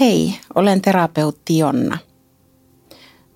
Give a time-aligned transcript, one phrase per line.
[0.00, 1.98] Hei, olen terapeutti Jonna.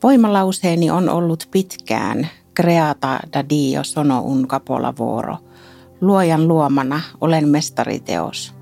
[0.02, 2.28] Voimalauseeni on ollut pitkään
[2.60, 5.36] creata da dio sono un capolavoro.
[6.00, 8.54] Luojan luomana olen mestariteos.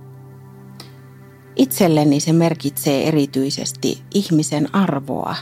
[1.57, 5.37] Itselleni se merkitsee erityisesti ihmisen arvoa,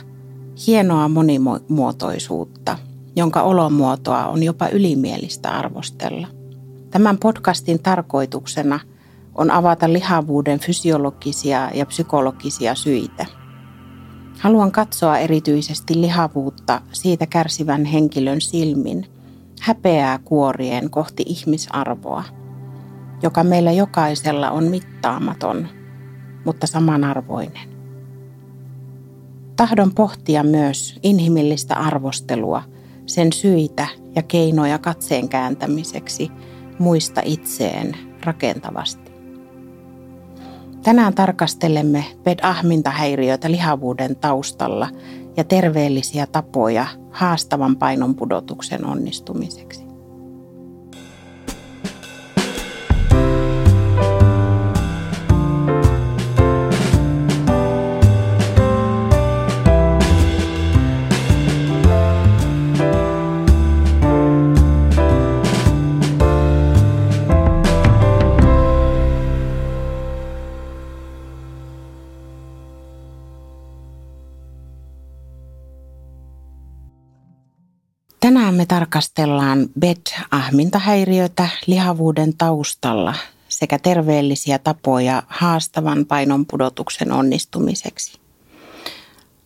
[0.67, 2.77] hienoa monimuotoisuutta,
[3.15, 6.27] jonka olomuotoa on jopa ylimielistä arvostella.
[6.89, 8.79] Tämän podcastin tarkoituksena–
[9.35, 13.25] on avata lihavuuden fysiologisia ja psykologisia syitä.
[14.39, 19.05] Haluan katsoa erityisesti lihavuutta siitä kärsivän henkilön silmin,
[19.61, 22.23] häpeää kuorien kohti ihmisarvoa,
[23.23, 25.67] joka meillä jokaisella on mittaamaton,
[26.45, 27.75] mutta samanarvoinen.
[29.55, 32.63] Tahdon pohtia myös inhimillistä arvostelua,
[33.05, 36.31] sen syitä ja keinoja katseen kääntämiseksi
[36.79, 39.04] muista itseen rakentavasti.
[40.85, 44.89] Tänään tarkastelemme PED-ahmintahäiriöitä lihavuuden taustalla
[45.37, 49.84] ja terveellisiä tapoja haastavan painon pudotuksen onnistumiseksi.
[78.65, 83.15] Me tarkastellaan BED-ahmintahäiriötä lihavuuden taustalla
[83.49, 88.19] sekä terveellisiä tapoja haastavan painon pudotuksen onnistumiseksi.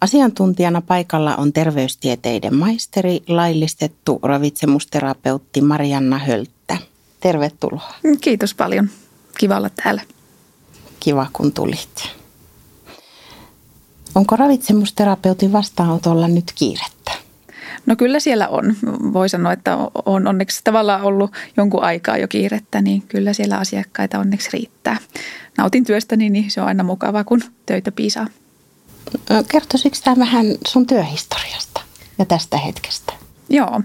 [0.02, 6.78] Asiantuntijana paikalla on terveystieteiden maisteri, laillistettu ravitsemusterapeutti Marianna Hölttä.
[7.20, 7.94] Tervetuloa.
[8.22, 8.90] Kiitos paljon.
[9.38, 10.02] Kiva olla täällä.
[11.00, 12.10] Kiva kun tulit.
[14.16, 16.99] Onko ravitsemusterapeutin vastaanotolla nyt kiirettä?
[17.86, 18.76] No kyllä siellä on.
[19.14, 24.20] Voi sanoa, että on onneksi tavallaan ollut jonkun aikaa jo kiirettä, niin kyllä siellä asiakkaita
[24.20, 24.98] onneksi riittää.
[25.58, 28.28] Nautin työstäni, niin se on aina mukavaa, kun töitä piisaa.
[29.48, 31.82] Kertoisitko tämä vähän sun työhistoriasta
[32.20, 33.14] ja tästä hetkestä?
[33.50, 33.82] Joo,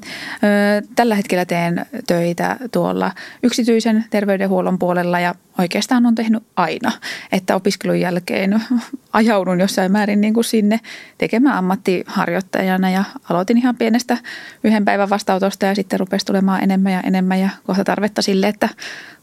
[0.97, 6.93] tällä hetkellä teen töitä tuolla yksityisen terveydenhuollon puolella ja oikeastaan on tehnyt aina,
[7.33, 8.63] että opiskelun jälkeen
[9.13, 10.81] ajaudun jossain määrin niin kuin sinne
[11.19, 14.19] tekemään ammattiharjoittajana ja aloitin ihan pienestä
[14.65, 18.69] yhden päivän vastautosta ja sitten rupesi tulemaan enemmän ja enemmän ja kohta tarvetta sille, että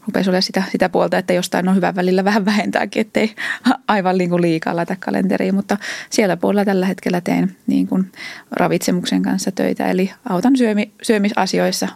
[0.06, 3.34] rupesi olemaan sitä, sitä puolta, että jostain on hyvä välillä vähän vähentääkin, ettei
[3.88, 5.76] aivan niin kuin liikaa laita kalenteriin, mutta
[6.10, 8.12] siellä puolella tällä hetkellä teen niin kuin
[8.50, 11.88] ravitsemuksen kanssa töitä, eli autan syömi, syömisasioissa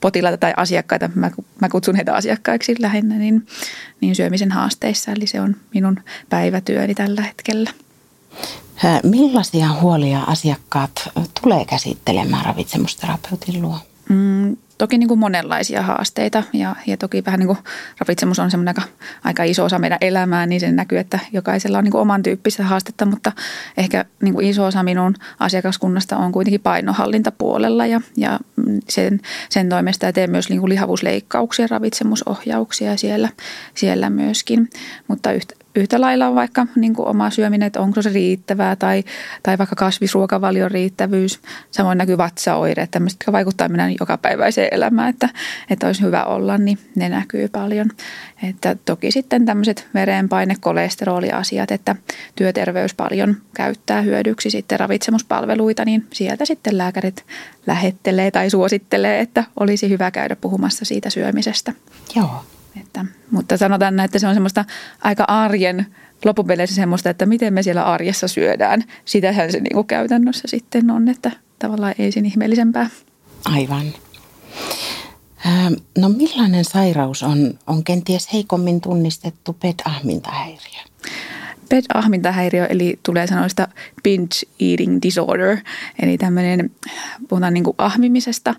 [0.00, 3.46] potilaita tai asiakkaita, mä, mä kutsun heitä asiakkaiksi lähinnä, niin,
[4.00, 7.70] niin syömisen haasteissa, eli se on minun päivätyöni tällä hetkellä.
[9.02, 11.08] Millaisia huolia asiakkaat
[11.42, 13.78] tulee käsittelemään ravitsemusterapeutin luo?
[14.08, 17.58] Mm, toki niin kuin monenlaisia haasteita ja, ja toki vähän niin kuin
[17.98, 18.88] ravitsemus on semmoinen aika,
[19.24, 22.64] aika iso osa meidän elämää, niin sen näkyy, että jokaisella on niin kuin oman tyyppistä
[22.64, 23.32] haastetta, mutta
[23.76, 28.40] ehkä niin kuin iso osa minun asiakaskunnasta on kuitenkin painohallintapuolella ja, ja
[28.88, 33.28] sen, sen toimesta ja teen myös niin kuin lihavuusleikkauksia, ravitsemusohjauksia siellä,
[33.74, 34.70] siellä myöskin,
[35.08, 39.04] mutta yhtä, yhtä lailla on vaikka niin kuin oma syöminen, että onko se riittävää tai,
[39.42, 41.40] tai vaikka kasvisruokavalion riittävyys.
[41.70, 45.28] Samoin näkyy vatsaoireet, tämmöiset, jotka vaikuttaa meidän jokapäiväiseen elämään, että,
[45.70, 47.90] että olisi hyvä olla, niin ne näkyy paljon.
[48.42, 51.96] Että toki sitten tämmöiset verenpaine, kolesteroliasiat, että
[52.34, 57.24] työterveys paljon käyttää hyödyksi sitten ravitsemuspalveluita, niin sieltä sitten lääkärit
[57.66, 61.72] lähettelee tai suosittelee, että olisi hyvä käydä puhumassa siitä syömisestä.
[62.16, 62.44] Joo.
[62.80, 64.64] Että, mutta sanotaan että se on semmoista
[65.04, 65.86] aika arjen
[66.24, 68.84] loppupeleissä semmoista, että miten me siellä arjessa syödään.
[69.04, 72.90] Sitähän se niin kuin käytännössä sitten on, että tavallaan ei sen ihmeellisempää.
[73.44, 73.86] Aivan.
[75.98, 80.91] No millainen sairaus on, on kenties heikommin tunnistettu PED-ahmintahäiriö?
[81.72, 83.68] PED-ahmintahäiriö, eli tulee sanoista
[84.02, 85.56] binge eating disorder,
[86.02, 86.70] eli tämmöinen,
[87.28, 88.54] puhutaan niin kuin ahmimisesta,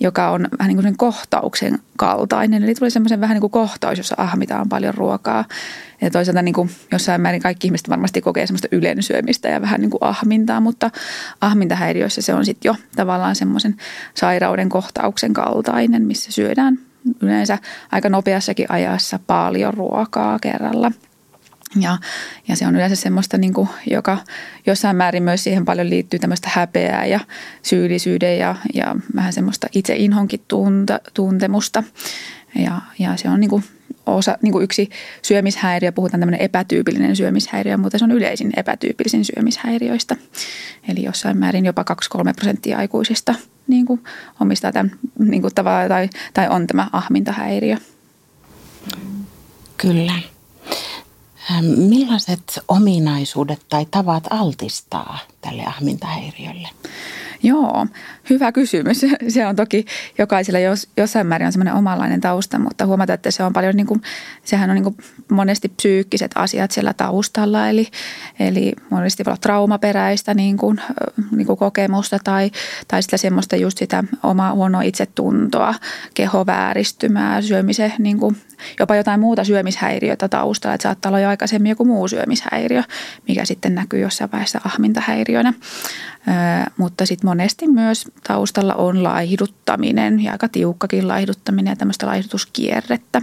[0.00, 2.64] joka on vähän niin kuin sen kohtauksen kaltainen.
[2.64, 5.44] Eli tulee semmoisen vähän niin kuin kohtaus, jossa ahmitaan paljon ruokaa.
[6.00, 9.90] Ja toisaalta niin kuin jossain määrin kaikki ihmiset varmasti kokee semmoista ylensyömistä ja vähän niin
[9.90, 10.90] kuin ahmintaa, mutta
[11.40, 13.76] ahmintahäiriöissä se on sitten jo tavallaan semmoisen
[14.14, 16.78] sairauden kohtauksen kaltainen, missä syödään
[17.20, 17.58] yleensä
[17.92, 20.92] aika nopeassakin ajassa paljon ruokaa kerralla–
[21.76, 21.98] ja,
[22.48, 24.18] ja se on yleensä semmoista, niin kuin, joka
[24.66, 27.20] jossain määrin myös siihen paljon liittyy tämmöistä häpeää ja
[27.62, 31.82] syyllisyyden ja, ja vähän semmoista itse inhonkin tunta, tuntemusta.
[32.54, 33.64] Ja, ja se on niin kuin
[34.06, 34.90] osa, niin kuin yksi
[35.22, 40.16] syömishäiriö, puhutaan tämmöinen epätyypillinen syömishäiriö, mutta se on yleisin epätyypillisin syömishäiriöistä.
[40.88, 41.84] Eli jossain määrin jopa
[42.28, 43.34] 2-3 prosenttia aikuisista
[43.66, 44.04] niin kuin
[44.40, 47.76] omistaa tämän niin kuin tavalla, tai, tai on tämä ahmintahäiriö.
[49.76, 50.12] Kyllä.
[51.76, 56.68] Millaiset ominaisuudet tai tavat altistaa tälle ahmintahäiriölle?
[57.42, 57.86] Joo,
[58.30, 59.00] hyvä kysymys.
[59.28, 59.84] Se on toki
[60.18, 63.86] jokaisella jos, jossain määrin on semmoinen omanlainen tausta, mutta huomata, että se on paljon, niin
[63.86, 64.02] kuin,
[64.44, 64.96] sehän on niin kuin
[65.30, 67.68] monesti psyykkiset asiat siellä taustalla.
[67.68, 67.86] Eli,
[68.40, 70.80] eli monesti voi olla traumaperäistä niin kuin,
[71.36, 72.50] niin kuin kokemusta tai,
[72.88, 75.74] tai sitä semmoista just sitä omaa huonoa itsetuntoa,
[76.14, 78.36] kehovääristymää, syömisen niin kuin,
[78.78, 80.74] jopa jotain muuta syömishäiriötä taustalla.
[80.74, 82.82] Että saattaa olla jo aikaisemmin joku muu syömishäiriö,
[83.28, 85.54] mikä sitten näkyy jossain vaiheessa ahmintahäiriönä.
[86.76, 93.22] mutta sitten monesti myös taustalla on laihduttaminen ja aika tiukkakin laihduttaminen ja tämmöistä laihdutuskierrettä.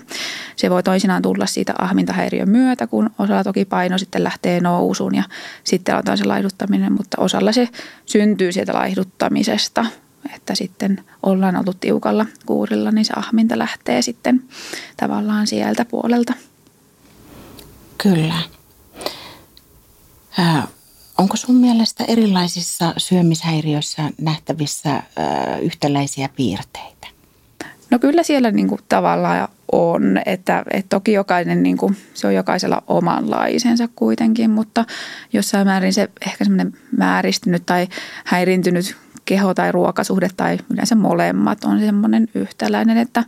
[0.56, 5.24] Se voi toisinaan tulla siitä ahmintahäiriön myötä, kun osalla toki paino sitten lähtee nousuun ja
[5.64, 7.70] sitten aloitetaan se laihduttaminen, mutta osalla se
[8.06, 9.86] syntyy sieltä laihduttamisesta–
[10.36, 14.44] että sitten ollaan oltu tiukalla kuurilla, niin se ahminta lähtee sitten
[14.98, 16.34] tavallaan sieltä puolelta.
[17.98, 18.34] Kyllä.
[20.40, 20.68] Äh,
[21.18, 25.04] onko sun mielestä erilaisissa syömishäiriöissä nähtävissä äh,
[25.62, 27.08] yhtäläisiä piirteitä?
[27.90, 32.36] No kyllä siellä niin kuin tavallaan on, että, että toki jokainen, niin kuin, se on
[32.36, 34.86] jokaisella omanlaisensa kuitenkin, mutta
[35.34, 37.88] jossain määrin se ehkä semmoinen määristynyt tai
[38.26, 43.24] häirintynyt keho- tai ruokasuhde tai yleensä molemmat on semmoinen yhtäläinen, että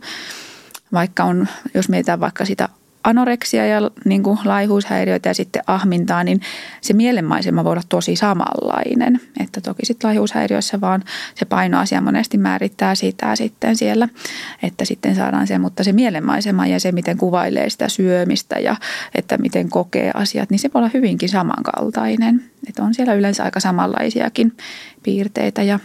[0.92, 2.68] vaikka on, jos mietitään vaikka sitä
[3.04, 6.40] anoreksia ja niin kuin laihuushäiriöitä ja sitten ahmintaa, niin
[6.80, 9.20] se mielenmaisema voi olla tosi samanlainen.
[9.40, 11.04] Että toki sitten laihuushäiriössä vaan
[11.34, 14.08] se painoasia monesti määrittää sitä sitten siellä,
[14.62, 18.76] että sitten saadaan se, mutta se mielenmaisema ja se, miten kuvailee sitä syömistä ja
[19.14, 22.44] että miten kokee asiat, niin se voi olla hyvinkin samankaltainen.
[22.68, 24.56] Että on siellä yleensä aika samanlaisiakin
[25.02, 25.78] piirteitä ja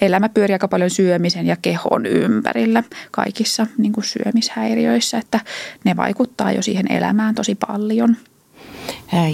[0.00, 5.40] elämä pyörii aika paljon syömisen ja kehon ympärillä kaikissa niin kuin syömishäiriöissä, että
[5.84, 8.16] ne vaikuttaa jo siihen elämään tosi paljon.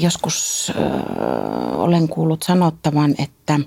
[0.00, 3.60] Joskus äh, olen kuullut sanottavan, että,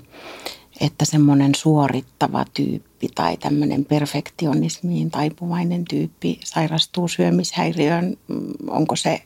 [0.80, 8.16] että semmoinen suorittava tyyppi tai tämmöinen perfektionismiin taipuvainen tyyppi sairastuu syömishäiriöön.
[8.28, 8.38] Mm,
[8.68, 9.22] onko se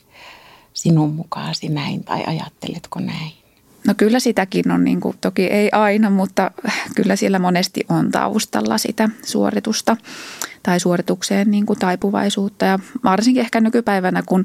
[0.73, 3.40] sinun mukaasi näin tai ajatteletko näin?
[3.87, 6.50] No kyllä sitäkin on, niin kuin, toki ei aina, mutta
[6.97, 9.97] kyllä siellä monesti on taustalla sitä suoritusta
[10.62, 12.65] tai suoritukseen niin kuin taipuvaisuutta.
[12.65, 14.44] Ja varsinkin ehkä nykypäivänä, kun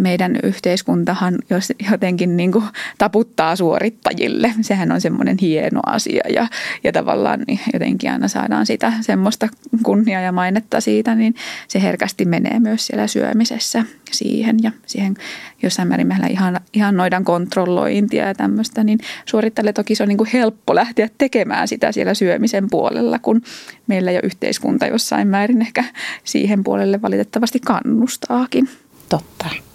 [0.00, 2.64] meidän yhteiskuntahan jos jotenkin niin kuin
[2.98, 4.54] taputtaa suorittajille.
[4.60, 6.46] Sehän on semmoinen hieno asia ja,
[6.84, 9.48] ja tavallaan niin jotenkin aina saadaan sitä semmoista
[9.82, 11.34] kunniaa ja mainetta siitä, niin
[11.68, 15.14] se herkästi menee myös siellä syömisessä siihen ja siihen
[15.62, 20.18] jossain määrin meillä ihan, ihan noidan kontrollointia ja tämmöistä, niin suorittajille toki se on niin
[20.18, 23.42] kuin helppo lähteä tekemään sitä siellä syömisen puolella, kun
[23.86, 25.84] meillä jo yhteiskunta jossain määrin ehkä
[26.24, 28.68] siihen puolelle valitettavasti kannustaakin.
[29.08, 29.69] Totta.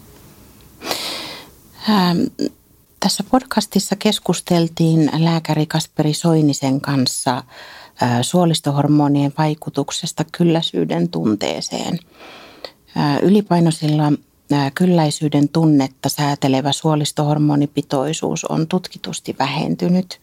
[1.90, 2.20] Ähm,
[3.00, 12.00] tässä podcastissa keskusteltiin lääkäri Kasperi Soinisen kanssa äh, suolistohormonien vaikutuksesta kylläisyyden tunteeseen.
[12.98, 14.12] Äh, ylipainoisilla
[14.54, 20.20] äh, kylläisyyden tunnetta säätelevä suolistohormonipitoisuus on tutkitusti vähentynyt,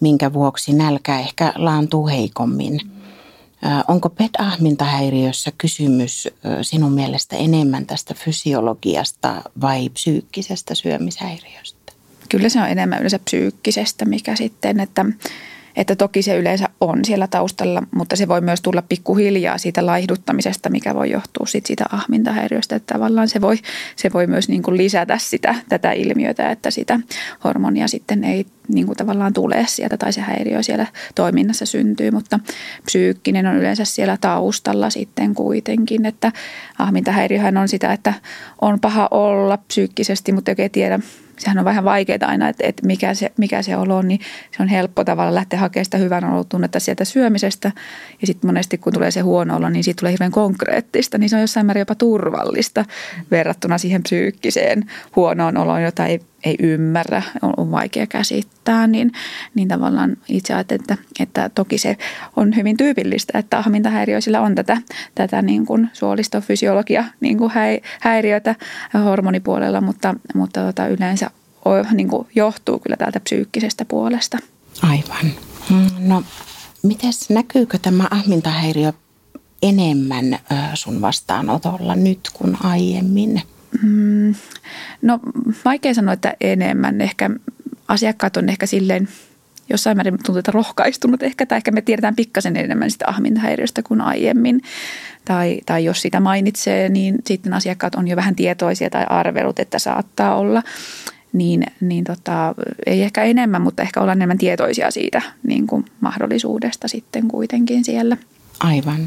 [0.00, 2.80] minkä vuoksi nälkä ehkä laantuu heikommin–
[3.88, 6.28] Onko PET-ahmintahäiriössä kysymys
[6.62, 11.92] sinun mielestä enemmän tästä fysiologiasta vai psyykkisestä syömishäiriöstä?
[12.28, 15.04] Kyllä se on enemmän yleensä psyykkisestä, mikä sitten, että
[15.76, 20.70] että toki se yleensä on siellä taustalla, mutta se voi myös tulla pikkuhiljaa siitä laihduttamisesta,
[20.70, 22.76] mikä voi johtua sit siitä ahmintahäiriöstä.
[22.76, 23.58] Että tavallaan se voi,
[23.96, 27.00] se voi myös niin kuin lisätä sitä, tätä ilmiötä, että sitä
[27.44, 32.40] hormonia sitten ei niin kuin tavallaan tule sieltä tai se häiriö siellä toiminnassa syntyy, mutta
[32.84, 36.32] psyykkinen on yleensä siellä taustalla sitten kuitenkin, että
[36.78, 38.14] ahmintahäiriöhän on sitä, että
[38.60, 41.00] on paha olla psyykkisesti, mutta ei tiedä
[41.38, 44.20] sehän on vähän vaikeaa aina, että, että mikä, se, mikä se olo on, niin
[44.56, 47.72] se on helppo tavalla lähteä hakemaan sitä hyvän olotunnetta sieltä syömisestä.
[48.20, 51.36] Ja sitten monesti kun tulee se huono olo, niin siitä tulee hirveän konkreettista, niin se
[51.36, 52.84] on jossain määrin jopa turvallista
[53.30, 58.86] verrattuna siihen psyykkiseen huonoon oloon, jota ei, ei ymmärrä, on, vaikea käsittää.
[58.86, 59.12] Niin,
[59.54, 61.96] niin tavallaan itse ajattelen, että, että toki se
[62.36, 64.76] on hyvin tyypillistä, että ahmintahäiriöisillä on tätä,
[65.14, 67.52] tätä niin kuin suolistofysiologia niin kuin
[68.00, 68.54] häiriötä
[69.04, 71.30] hormonipuolella, mutta, mutta tota yleensä
[71.92, 74.38] niin kuin johtuu kyllä täältä psyykkisestä puolesta.
[74.82, 75.32] Aivan.
[75.70, 76.22] Mm, no,
[76.82, 78.92] mites näkyykö tämä ahmintahäiriö
[79.62, 80.38] enemmän
[80.74, 83.42] sun vastaanotolla nyt kuin aiemmin?
[83.82, 84.34] Mm,
[85.02, 85.20] no
[85.64, 87.00] vaikea sanoa, että enemmän.
[87.00, 87.30] Ehkä
[87.88, 89.08] asiakkaat on ehkä silleen
[89.70, 94.00] jossain määrin tuntuu, että rohkaistunut ehkä, tai ehkä me tiedetään pikkasen enemmän sitä ahmintahäiriöstä kuin
[94.00, 94.60] aiemmin.
[95.24, 99.78] Tai, tai jos sitä mainitsee, niin sitten asiakkaat on jo vähän tietoisia tai arvelut, että
[99.78, 100.62] saattaa olla.
[101.32, 102.54] Niin, niin tota,
[102.86, 108.16] ei ehkä enemmän, mutta ehkä olla enemmän tietoisia siitä niin kuin mahdollisuudesta sitten kuitenkin siellä.
[108.60, 109.06] Aivan.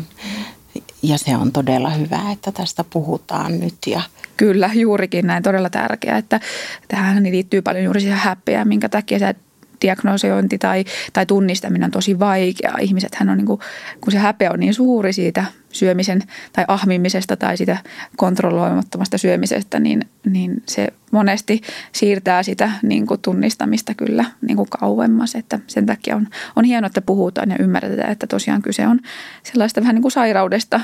[1.03, 3.75] Ja se on todella hyvä, että tästä puhutaan nyt.
[3.87, 4.01] Ja...
[4.37, 6.39] Kyllä, juurikin näin todella tärkeää, että
[6.87, 9.33] tähän liittyy paljon juuri siihen häpeään, minkä takia sä
[9.81, 12.77] diagnosointi tai, tai tunnistaminen on tosi vaikeaa.
[12.81, 13.59] Ihmisethän on, niin kuin,
[14.01, 15.45] kun se häpeä on niin suuri siitä
[15.77, 16.21] syömisen
[16.53, 17.77] tai ahmimisesta tai sitä
[18.17, 25.35] kontrolloimattomasta syömisestä, niin, niin se monesti siirtää sitä niin kuin tunnistamista kyllä niin kuin kauemmas.
[25.35, 28.99] Että sen takia on, on hienoa, että puhutaan ja ymmärretään, että tosiaan kyse on
[29.43, 30.81] sellaista vähän niin kuin sairaudesta,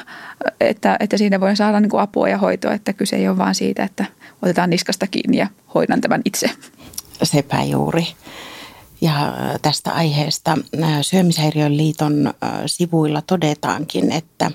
[0.60, 3.56] että, että siinä voi saada niin kuin apua ja hoitoa, että kyse ei ole vaan
[3.56, 4.06] siitä, että
[4.42, 6.50] otetaan niskasta kiinni ja hoidan tämän itse.
[7.24, 8.08] Sepä juuri.
[9.02, 10.58] Ja tästä aiheesta
[11.02, 12.34] Syömishäiriön liiton
[12.66, 14.52] sivuilla todetaankin, että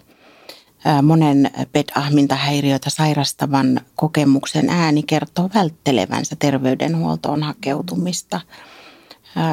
[1.02, 8.40] monen PED-ahmintahäiriötä sairastavan kokemuksen ääni kertoo välttelevänsä terveydenhuoltoon hakeutumista.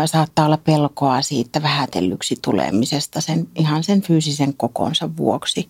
[0.05, 5.69] Saattaa olla pelkoa siitä vähätellyksi tulemisesta sen, ihan sen fyysisen kokonsa vuoksi.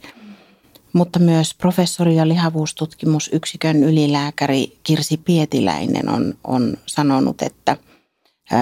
[0.93, 7.77] Mutta myös professori ja lihavuustutkimusyksikön ylilääkäri Kirsi Pietiläinen on, on sanonut, että–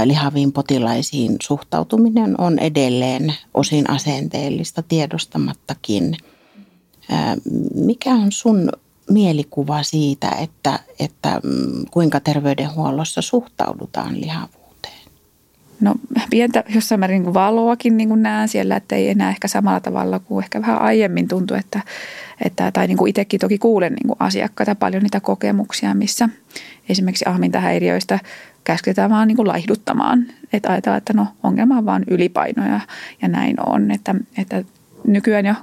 [0.05, 6.17] lihaviin potilaisiin suhtautuminen on edelleen osin asenteellista tiedostamattakin.
[7.75, 8.69] Mikä on sun
[9.09, 15.03] mielikuva siitä, että, että mm, kuinka terveydenhuollossa suhtaudutaan lihavuuteen?
[15.81, 15.95] No
[16.29, 20.19] pientä jossain määrin niin valoakin niin kuin näen siellä, että ei enää ehkä samalla tavalla
[20.19, 21.81] kuin ehkä vähän aiemmin tuntui, että,
[22.45, 26.29] että tai niin kuin itsekin toki kuulen niin kuin asiakkaita paljon niitä kokemuksia, missä
[26.89, 28.19] esimerkiksi ahmintahäiriöistä
[28.63, 30.25] käsketään vaan niin kuin laihduttamaan.
[30.53, 32.79] Että ajatellaan, että no ongelma on vaan ylipaino ja,
[33.21, 33.91] ja näin on.
[33.91, 34.63] Että, että
[35.07, 35.53] nykyään jo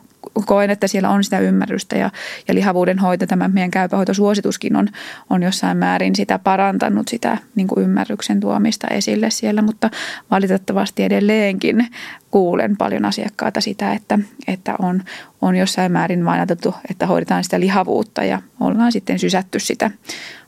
[0.46, 2.10] koen, että siellä on sitä ymmärrystä ja,
[2.48, 4.88] ja lihavuuden hoito, tämä meidän käypähoitosuosituskin on,
[5.30, 9.90] on jossain määrin sitä parantanut sitä niin kuin ymmärryksen tuomista esille siellä, mutta
[10.30, 11.88] valitettavasti edelleenkin
[12.30, 14.18] kuulen paljon asiakkaita sitä, että,
[14.48, 15.02] että on,
[15.42, 19.90] on jossain määrin vain ajateltu, että hoidetaan sitä lihavuutta ja ollaan sitten sysätty sitä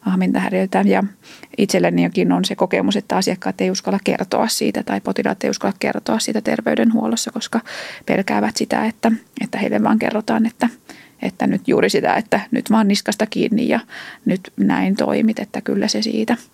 [0.06, 0.84] ahmintahäiriötä.
[0.87, 1.04] Ja
[1.58, 6.18] itsellenikin on se kokemus, että asiakkaat ei uskalla kertoa siitä tai potilaat ei uskalla kertoa
[6.18, 7.61] siitä terveydenhuollossa, koska
[8.06, 10.68] pelkäävät sitä, että, että heille vaan kerrotaan, että,
[11.22, 13.80] että nyt juuri sitä, että nyt vaan niskasta kiinni ja
[14.25, 16.37] nyt näin toimit, että kyllä se siitä–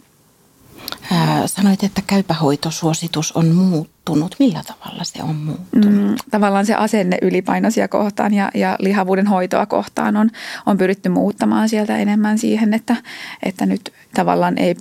[1.47, 4.37] sanoit, että käypähoitosuositus on muuttunut.
[4.39, 6.09] Millä tavalla se on muuttunut?
[6.11, 10.31] Mm, tavallaan se asenne ylipainoisia kohtaan ja, ja lihavuuden hoitoa kohtaan on,
[10.67, 12.97] on pyritty muuttamaan sieltä enemmän siihen, että,
[13.43, 14.75] että nyt tavallaan ei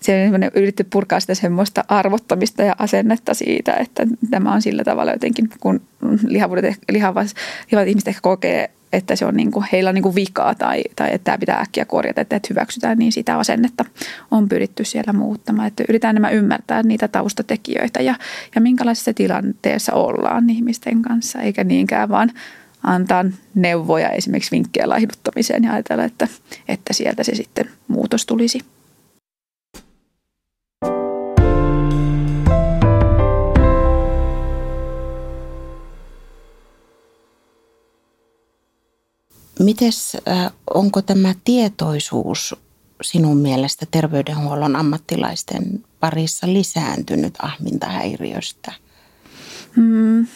[0.00, 5.12] se on yritetty purkaa sitä semmoista arvottamista ja asennetta siitä, että tämä on sillä tavalla
[5.12, 5.80] jotenkin, kun
[6.26, 7.26] lihavuudet, lihavat,
[7.70, 10.84] lihavat ihmiset ehkä kokee että se on niin kuin, heillä on niin kuin vikaa tai,
[10.96, 13.84] tai että tämä pitää äkkiä korjata, että, hyväksytään, niin sitä asennetta
[14.30, 15.68] on pyritty siellä muuttamaan.
[15.68, 18.14] Että yritetään nämä ymmärtää niitä taustatekijöitä ja,
[18.54, 22.32] ja minkälaisessa tilanteessa ollaan ihmisten kanssa, eikä niinkään vaan
[22.82, 26.28] antaa neuvoja, esimerkiksi vinkkejä laihduttamiseen ja ajatella, että,
[26.68, 28.60] että sieltä se sitten muutos tulisi.
[39.68, 40.16] Mites,
[40.74, 42.56] onko tämä tietoisuus
[43.02, 48.72] sinun mielestä terveydenhuollon ammattilaisten parissa lisääntynyt ahmintahäiriöstä?
[49.76, 50.26] Hmm,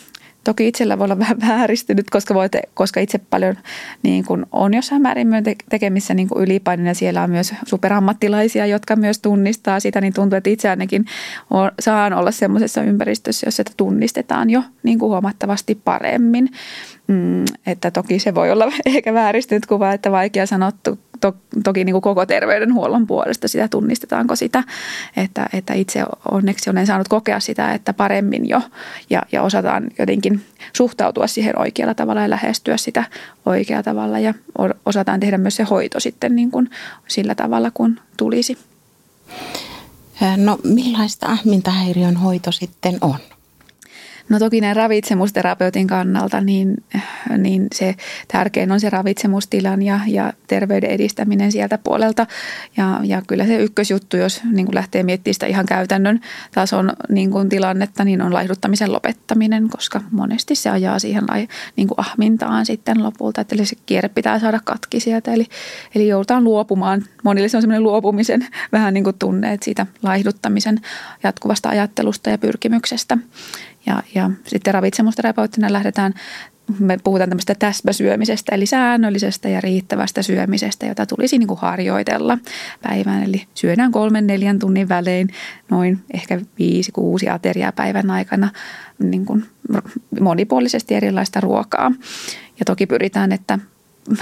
[0.45, 3.57] toki itsellä voi olla vähän vääristynyt, koska, voitte, koska itse paljon
[4.03, 5.29] niin kuin on jossain määrin
[5.71, 10.51] tekemissä niin ylipainoja ja siellä on myös superammattilaisia, jotka myös tunnistaa sitä, niin tuntuu, että
[10.51, 11.07] itse ainakin
[11.51, 16.49] on, saan olla semmoisessa ympäristössä, jossa sitä tunnistetaan jo niin huomattavasti paremmin.
[17.07, 21.93] Mm, että toki se voi olla ehkä vääristynyt kuva, että vaikea sanottu to, toki niin
[21.93, 24.65] kuin koko terveydenhuollon puolesta sitä tunnistetaanko sitä,
[25.17, 28.61] että, että itse onneksi olen saanut kokea sitä, että paremmin jo
[29.11, 33.05] ja, ja osataan jotenkin suhtautua siihen oikealla tavalla ja lähestyä sitä
[33.47, 34.35] oikealla tavalla ja
[34.87, 36.71] osataan tehdä myös se hoito sitten niin kuin
[37.09, 38.59] sillä tavalla, kun tulisi.
[40.37, 43.19] No millaista ahmintahäiriön hoito sitten on?
[44.33, 46.85] No toki näin ravitsemusterapeutin kannalta, niin,
[47.39, 47.95] niin se
[48.29, 52.27] tärkein on se ravitsemustilan ja, ja terveyden edistäminen sieltä puolelta.
[52.77, 56.21] Ja, ja kyllä se ykkösjuttu, jos niin kuin lähtee miettimään sitä ihan käytännön
[56.55, 61.25] tason niin kuin tilannetta, niin on laihduttamisen lopettaminen, koska monesti se ajaa siihen
[61.77, 63.45] niin kuin ahmintaan sitten lopulta.
[63.53, 65.47] Eli se kierre pitää saada katki sieltä, eli,
[65.95, 67.05] eli joudutaan luopumaan.
[67.25, 70.81] Monille se on semmoinen luopumisen vähän niin kuin tunne, että siitä laihduttamisen
[71.23, 73.19] jatkuvasta ajattelusta ja pyrkimyksestä.
[73.87, 76.15] Ja, ja sitten ravitsemusterapeuttina lähdetään
[76.79, 82.39] me puhutaan tämmöistä täsmäsyömisestä, eli säännöllisestä ja riittävästä syömisestä, jota tulisi niin kuin harjoitella
[82.83, 83.23] päivän.
[83.23, 85.29] Eli syödään kolmen, neljän tunnin välein
[85.71, 88.51] noin ehkä viisi, kuusi ateriaa päivän aikana
[88.99, 89.45] niin kuin
[90.21, 91.93] monipuolisesti erilaista ruokaa.
[92.59, 93.59] Ja toki pyritään, että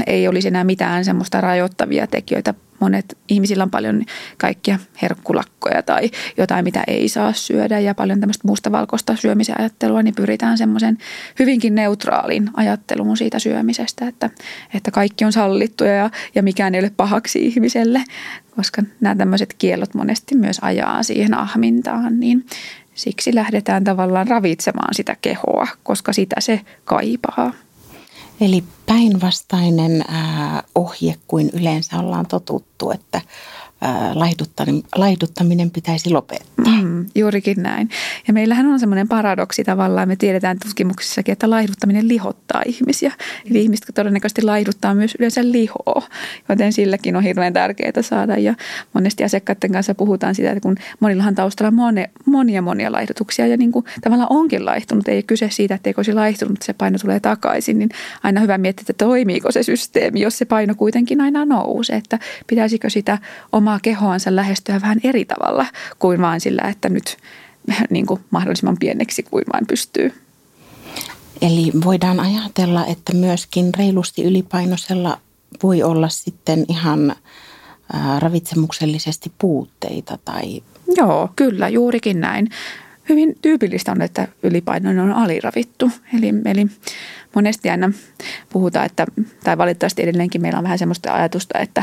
[0.06, 4.04] ei olisi enää mitään semmoista rajoittavia tekijöitä monet ihmisillä on paljon
[4.38, 10.14] kaikkia herkkulakkoja tai jotain, mitä ei saa syödä ja paljon tämmöistä mustavalkoista syömisen ajattelua, niin
[10.14, 10.98] pyritään semmoisen
[11.38, 14.30] hyvinkin neutraalin ajatteluun siitä syömisestä, että,
[14.74, 18.04] että kaikki on sallittuja ja, ja mikään ei ole pahaksi ihmiselle,
[18.56, 22.46] koska nämä tämmöiset kiellot monesti myös ajaa siihen ahmintaan, niin
[22.94, 27.52] siksi lähdetään tavallaan ravitsemaan sitä kehoa, koska sitä se kaipaa.
[28.40, 30.04] Eli päinvastainen
[30.74, 33.20] ohje kuin yleensä ollaan totuttu, että
[34.96, 36.82] laihduttaminen pitäisi lopettaa.
[36.82, 37.88] Mm, juurikin näin.
[38.28, 43.12] Ja meillähän on semmoinen paradoksi tavallaan, me tiedetään tutkimuksissakin, että laihduttaminen lihottaa ihmisiä.
[43.50, 46.02] Eli ihmiset todennäköisesti laihduttaa myös yleensä lihoa,
[46.48, 48.36] joten silläkin on hirveän tärkeää saada.
[48.36, 48.54] Ja
[48.94, 51.74] monesti asiakkaiden kanssa puhutaan sitä, että kun monillahan taustalla on
[52.26, 56.52] monia, monia laihdutuksia ja niin kuin tavallaan onkin laihtunut, ei kyse siitä, että olisi laihtunut,
[56.52, 57.90] mutta se paino tulee takaisin, niin
[58.22, 62.90] aina hyvä miettiä, että toimiiko se systeemi, jos se paino kuitenkin aina nousee, että pitäisikö
[62.90, 63.18] sitä
[63.52, 65.66] omaa kehoansa lähestyä vähän eri tavalla
[65.98, 67.16] kuin vain sillä, että nyt
[67.90, 70.12] niin kuin mahdollisimman pieneksi kuin vain pystyy.
[71.42, 75.20] Eli voidaan ajatella, että myöskin reilusti ylipainoisella
[75.62, 77.16] voi olla sitten ihan
[78.18, 80.62] ravitsemuksellisesti puutteita tai...
[80.96, 82.48] Joo, kyllä, juurikin näin.
[83.08, 85.90] Hyvin tyypillistä on, että ylipainoinen on aliravittu.
[86.18, 86.66] Eli, eli
[87.34, 87.92] monesti aina
[88.52, 89.06] puhutaan, että,
[89.44, 91.82] tai valitettavasti edelleenkin meillä on vähän sellaista ajatusta, että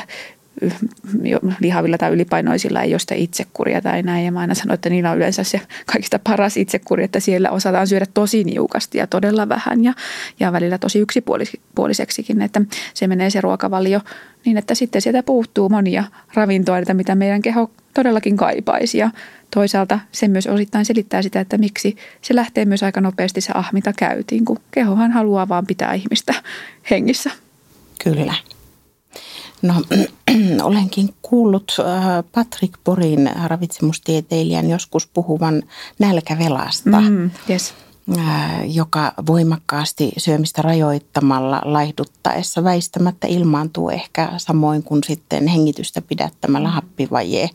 [1.60, 4.26] lihavilla tai ylipainoisilla ei ole sitä itsekuria tai näin.
[4.26, 7.88] Ja mä aina sanon, että niillä on yleensä se kaikista paras itsekuri, että siellä osataan
[7.88, 9.94] syödä tosi niukasti ja todella vähän ja,
[10.40, 12.62] ja välillä tosi yksipuoliseksikin, että
[12.94, 14.02] se menee se ruokavalio
[14.46, 19.12] niin, että sitten sieltä puuttuu monia ravintoaineita, mitä meidän keho todellakin kaipaisi ja
[19.54, 23.94] toisaalta se myös osittain selittää sitä, että miksi se lähtee myös aika nopeasti se ahminta
[23.94, 26.34] käytiin, kun kehohan haluaa vaan pitää ihmistä
[26.90, 27.32] hengissä.
[28.04, 28.34] Kyllä.
[29.62, 29.74] No,
[30.70, 35.64] olenkin kuullut äh, Patrick Porin ravitsemustieteilijän joskus puhuvan
[36.00, 37.74] nälkävelasta, mm, yes.
[38.18, 47.50] Äh, joka voimakkaasti syömistä rajoittamalla laihduttaessa väistämättä ilmaantuu ehkä samoin kuin sitten hengitystä pidättämällä happivaje.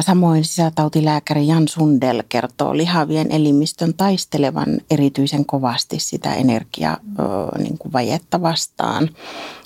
[0.00, 9.10] Samoin sisätautilääkäri Jan Sundel kertoo lihavien elimistön taistelevan erityisen kovasti sitä energiavajetta niin vastaan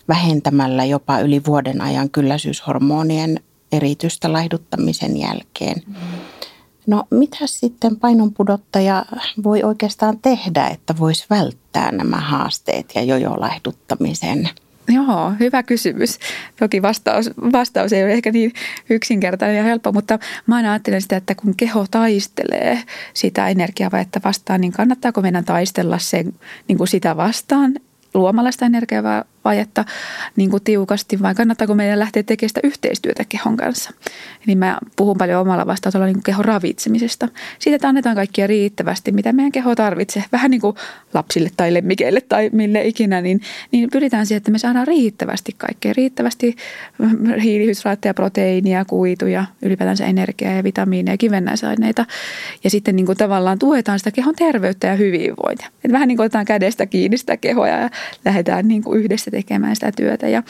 [0.09, 3.41] vähentämällä jopa yli vuoden ajan kylläisyyshormonien
[3.73, 5.83] eritystä laihduttamisen jälkeen.
[6.87, 9.05] No mitä sitten painonpudottaja
[9.45, 14.51] voi oikeastaan tehdä, että voisi välttää nämä haasteet ja jojolaihduttamisen?
[14.89, 16.19] Joo, hyvä kysymys.
[16.59, 18.53] Toki vastaus, vastaus ei ole ehkä niin
[18.91, 22.83] yksinkertainen ja helppo, mutta mä aina ajattelen sitä, että kun keho taistelee
[23.15, 26.33] sitä energiavajetta vastaan, niin kannattaako meidän taistella sen,
[26.69, 27.75] niin kuin sitä vastaan
[28.15, 28.69] luomalla sitä
[29.53, 29.85] energiavajetta
[30.37, 33.91] niin kuin tiukasti vai kannattaako meidän lähteä tekemään sitä yhteistyötä kehon kanssa.
[34.47, 37.29] Eli mä puhun paljon omalla vastauksella niin kehon ravitsemisesta.
[37.59, 40.25] Siitä, että annetaan kaikkia riittävästi, mitä meidän keho tarvitsee.
[40.33, 40.77] Vähän niin kuin
[41.15, 43.41] lapsille tai lemmikeille tai mille ikinä, niin,
[43.73, 45.93] niin pyritään siihen, että me saadaan riittävästi kaikkea.
[45.93, 46.57] Riittävästi
[47.43, 52.07] hiilihydraatteja, proteiinia, kuituja, ylipäätänsä energiaa ja vitamiineja, kivennäisaineita.
[52.65, 55.69] Ja sitten niin kuin tavallaan tuetaan sitä kehon terveyttä ja hyvinvointia.
[55.85, 57.91] Et vähän niin kuin otetaan kädestä kiinni sitä kehoa ja
[58.25, 60.43] lähdetään niin kuin yhdessä tekemään sitä työtä ja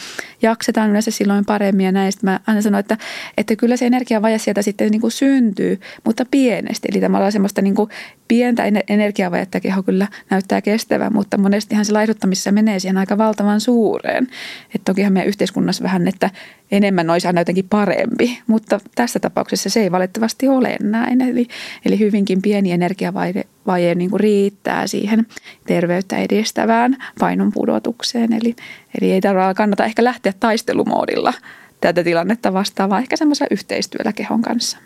[0.43, 2.99] jaksetaan yleensä silloin paremmin ja näistä mä aina sanon, että,
[3.37, 6.89] että kyllä se energiavaje sieltä sitten niin kuin syntyy, mutta pienesti.
[6.91, 7.91] Eli tämä on semmoista niin kuin
[8.29, 14.29] pientä energiavajetta keho kyllä näyttää kestävän, mutta monestihan se laihduttamisessa menee siihen aika valtavan suureen.
[14.75, 16.31] Että tokihan meidän yhteiskunnassa vähän, että
[16.71, 21.21] enemmän olisi aina jotenkin parempi, mutta tässä tapauksessa se ei valitettavasti ole näin.
[21.21, 21.49] Eli,
[21.85, 25.27] eli hyvinkin pieni energiavaje vaje niin kuin riittää siihen
[25.67, 28.33] terveyttä edistävään painon pudotukseen.
[28.33, 28.57] Eli,
[29.01, 31.33] eli ei tarvitse kannata ehkä lähteä taistelumoodilla
[31.81, 34.79] tätä tilannetta vastaan, vaan ehkä semmoisella yhteistyöllä kehon kanssa.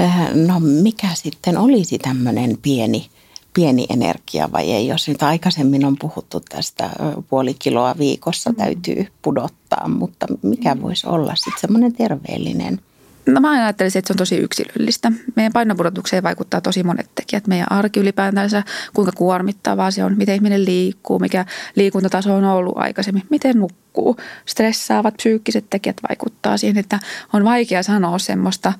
[0.00, 3.06] Äh, no mikä sitten olisi tämmöinen pieni,
[3.54, 4.86] pieni energia vai ei.
[4.86, 6.90] Jos nyt aikaisemmin on puhuttu tästä
[7.28, 8.56] puoli kiloa viikossa mm.
[8.56, 12.80] täytyy pudottaa, mutta mikä voisi olla sitten semmoinen terveellinen–
[13.26, 15.12] No mä ajattelisin, että se on tosi yksilöllistä.
[15.36, 17.46] Meidän painopudotukseen vaikuttaa tosi monet tekijät.
[17.46, 18.62] Meidän arki ylipäätänsä,
[18.94, 24.16] kuinka kuormittavaa se on, miten ihminen liikkuu, mikä liikuntataso on ollut aikaisemmin, miten nukkuu.
[24.46, 27.00] Stressaavat psyykkiset tekijät vaikuttaa siihen, että
[27.32, 28.72] on vaikea sanoa semmoista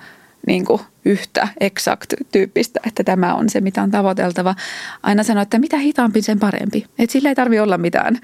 [0.47, 4.55] niin kuin yhtä exakt tyyppistä, että tämä on se, mitä on tavoiteltava.
[5.03, 6.87] Aina sanoa, että mitä hitaampi, sen parempi.
[6.99, 8.19] Että sillä ei tarvitse olla mitään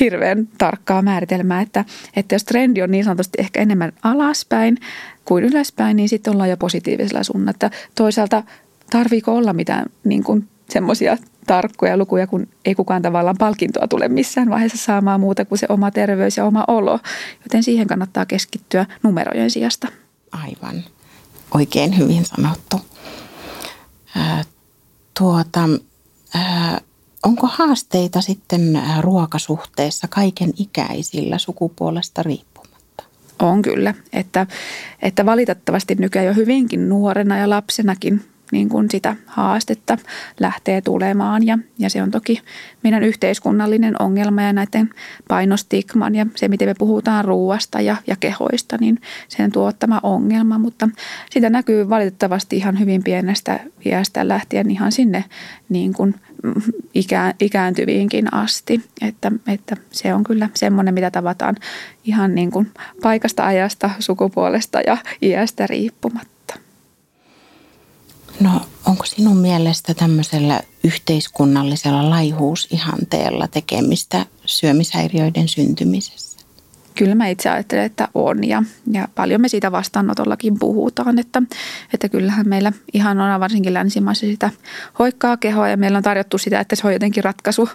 [0.00, 1.84] hirveän tarkkaa määritelmää, että,
[2.16, 4.78] että jos trendi on niin sanotusti ehkä enemmän alaspäin
[5.24, 7.70] kuin ylöspäin, niin sitten ollaan jo positiivisella suunnalla.
[7.94, 8.42] Toisaalta
[8.90, 14.50] tarviiko olla mitään niin kuin semmoisia tarkkoja lukuja, kun ei kukaan tavallaan palkintoa tule missään
[14.50, 16.98] vaiheessa saamaan muuta kuin se oma terveys ja oma olo.
[17.44, 19.88] Joten siihen kannattaa keskittyä numerojen sijasta.
[20.32, 20.84] Aivan.
[21.54, 22.80] Oikein hyvin sanottu.
[25.18, 25.68] Tuota,
[27.22, 33.04] onko haasteita sitten ruokasuhteessa kaiken ikäisillä sukupuolesta riippumatta?
[33.38, 34.46] On kyllä, että,
[35.02, 39.98] että valitettavasti nykyään jo hyvinkin nuorena ja lapsenakin niin kuin sitä haastetta
[40.40, 41.46] lähtee tulemaan.
[41.46, 42.42] Ja, ja se on toki
[42.82, 44.90] meidän yhteiskunnallinen ongelma ja näiden
[45.28, 50.58] painostigman ja se, miten me puhutaan ruuasta ja, ja kehoista, niin sen tuottama ongelma.
[50.58, 50.88] Mutta
[51.30, 55.24] sitä näkyy valitettavasti ihan hyvin pienestä iästä lähtien ihan sinne
[55.68, 56.14] niin kuin
[56.94, 58.84] ikä, ikääntyviinkin asti.
[59.00, 61.56] Että, että se on kyllä semmoinen, mitä tavataan
[62.04, 62.70] ihan niin kuin
[63.02, 66.35] paikasta, ajasta, sukupuolesta ja iästä riippumatta.
[68.40, 76.36] No onko sinun mielestä tämmöisellä yhteiskunnallisella laihuusihanteella tekemistä syömishäiriöiden syntymisessä?
[76.94, 81.42] Kyllä mä itse ajattelen, että on ja, ja paljon me siitä vastaanotollakin puhutaan, että,
[81.94, 84.50] että kyllähän meillä ihan on varsinkin länsimaissa sitä
[84.98, 87.68] hoikkaa kehoa ja meillä on tarjottu sitä, että se on jotenkin ratkaisu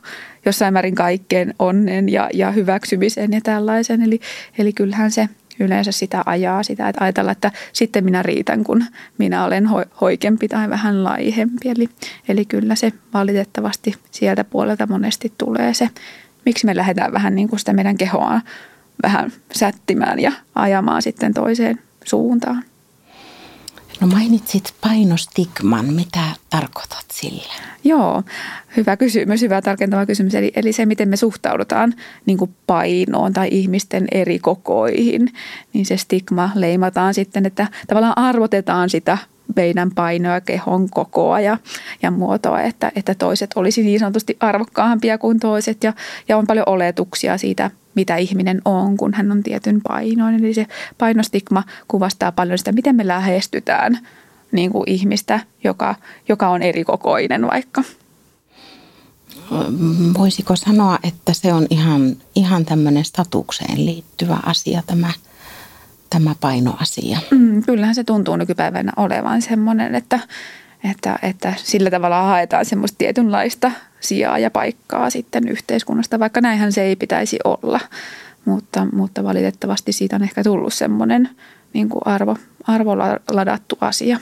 [0.45, 4.01] jossain määrin kaikkeen onnen ja, ja hyväksymiseen ja tällaisen.
[4.01, 4.19] Eli,
[4.57, 5.29] eli kyllähän se
[5.61, 8.85] yleensä sitä ajaa, sitä, että ajatella, että sitten minä riitän, kun
[9.17, 9.69] minä olen
[10.01, 11.69] hoikempi tai vähän laihempi.
[11.69, 11.89] Eli,
[12.29, 15.89] eli kyllä se valitettavasti sieltä puolelta monesti tulee se,
[16.45, 18.41] miksi me lähdetään vähän niin kuin sitä meidän kehoa
[19.03, 22.63] vähän sättimään ja ajamaan sitten toiseen suuntaan.
[24.01, 25.93] No mainitsit painostigman.
[25.93, 27.53] Mitä tarkoitat sillä?
[27.83, 28.23] Joo,
[28.77, 30.35] hyvä kysymys, hyvä tarkentava kysymys.
[30.35, 31.93] Eli, eli se, miten me suhtaudutaan
[32.25, 35.33] niin kuin painoon tai ihmisten eri kokoihin,
[35.73, 39.17] niin se stigma leimataan sitten, että tavallaan arvotetaan sitä
[39.55, 41.57] meidän painoa, kehon kokoa ja,
[42.01, 45.93] ja muotoa, että, että toiset olisi niin sanotusti arvokkaampia kuin toiset ja,
[46.27, 50.45] ja on paljon oletuksia siitä, mitä ihminen on, kun hän on tietyn painoinen.
[50.45, 53.99] Eli se painostigma kuvastaa paljon sitä, miten me lähestytään
[54.51, 55.95] niin kuin ihmistä, joka,
[56.29, 57.83] joka on eri kokoinen vaikka.
[60.17, 65.13] Voisiko sanoa, että se on ihan, ihan tämmöinen statukseen liittyvä asia tämä–
[66.11, 67.19] tämä painoasia.
[67.31, 70.19] Mm, kyllähän se tuntuu nykypäivänä olevan semmoinen, että,
[70.91, 76.83] että, että sillä tavalla haetaan semmoista tietynlaista sijaa ja paikkaa sitten yhteiskunnasta, vaikka näinhän se
[76.83, 77.79] ei pitäisi olla.
[78.45, 81.29] Mutta, mutta valitettavasti siitä on ehkä tullut semmoinen
[81.73, 84.19] niin arvo, arvoladattu asia.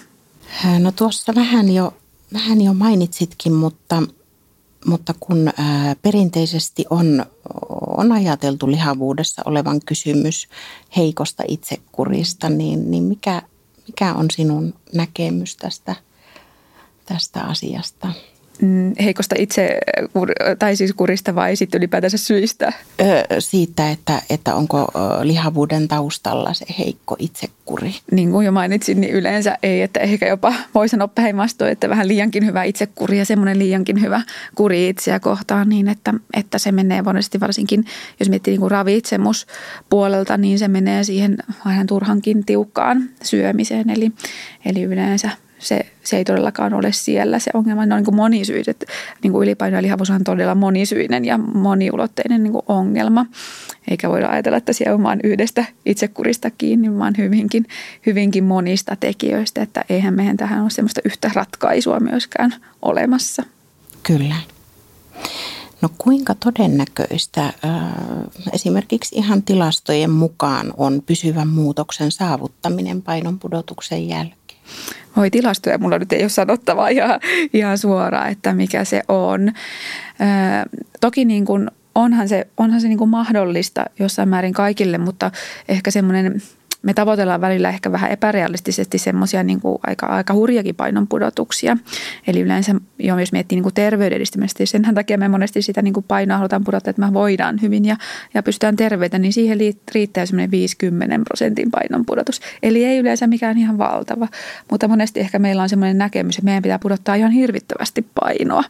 [0.79, 1.93] No tuossa vähän jo,
[2.33, 4.03] vähän jo mainitsitkin, mutta,
[4.85, 5.51] mutta kun
[6.01, 7.25] perinteisesti on
[7.99, 10.47] on ajateltu lihavuudessa olevan kysymys
[10.97, 13.41] heikosta itsekurista, niin, niin mikä,
[13.87, 15.95] mikä on sinun näkemys tästä,
[17.05, 18.13] tästä asiasta?
[18.61, 19.77] Mm, heikosta itse,
[20.59, 22.73] tai siis kurista vai sitten ylipäätänsä syistä?
[23.39, 24.87] Siitä, että, että onko
[25.23, 27.95] lihavuuden taustalla se heikko itsekuri.
[28.11, 32.07] Niin kuin jo mainitsin, niin yleensä ei, että ehkä jopa voi sanoa päinvastoin, että vähän
[32.07, 34.21] liiankin hyvä itsekuri ja semmoinen liiankin hyvä
[34.55, 37.85] kuri itseä kohtaan niin, että, että se menee monesti varsinkin,
[38.19, 43.89] jos miettii niin kuin ravitsemuspuolelta, niin se menee siihen aina turhankin tiukkaan syömiseen.
[43.89, 44.11] Eli,
[44.65, 47.85] eli yleensä se, se ei todellakaan ole siellä se ongelma.
[47.85, 48.85] Ne on niin monisyiset.
[49.23, 53.25] Niin kuin ylipaino ja lihavuus on todella monisyinen ja moniulotteinen niin ongelma.
[53.87, 57.65] Eikä voida ajatella, että siellä on vain yhdestä itsekurista kiinni, vaan hyvinkin,
[58.05, 59.61] hyvinkin monista tekijöistä.
[59.61, 63.43] Että eihän meidän tähän ole sellaista yhtä ratkaisua myöskään olemassa.
[64.03, 64.35] Kyllä.
[65.81, 67.53] No kuinka todennäköistä
[68.53, 74.59] esimerkiksi ihan tilastojen mukaan on pysyvän muutoksen saavuttaminen painon pudotuksen jälkeen?
[75.15, 77.19] Voi tilastoja, mulla nyt ei ole sanottavaa ihan,
[77.53, 79.47] ihan suoraan, että mikä se on.
[79.47, 79.53] Ö,
[81.01, 85.31] toki niin kuin onhan se, onhan se niin kuin mahdollista jossain määrin kaikille, mutta
[85.69, 86.41] ehkä semmoinen
[86.81, 91.77] me tavoitellaan välillä ehkä vähän epärealistisesti semmoisia niin aika, aika hurjakin painon pudotuksia.
[92.27, 93.73] Eli yleensä, jo, jos miettii niin kuin
[94.59, 97.85] niin sen takia me monesti sitä niin kuin painoa halutaan pudottaa, että me voidaan hyvin
[97.85, 97.95] ja,
[98.33, 99.57] ja pystytään terveitä, niin siihen
[99.93, 102.41] riittää semmoinen 50 prosentin painon pudotus.
[102.63, 104.27] Eli ei yleensä mikään ihan valtava,
[104.71, 108.63] mutta monesti ehkä meillä on semmoinen näkemys, että meidän pitää pudottaa ihan hirvittävästi painoa.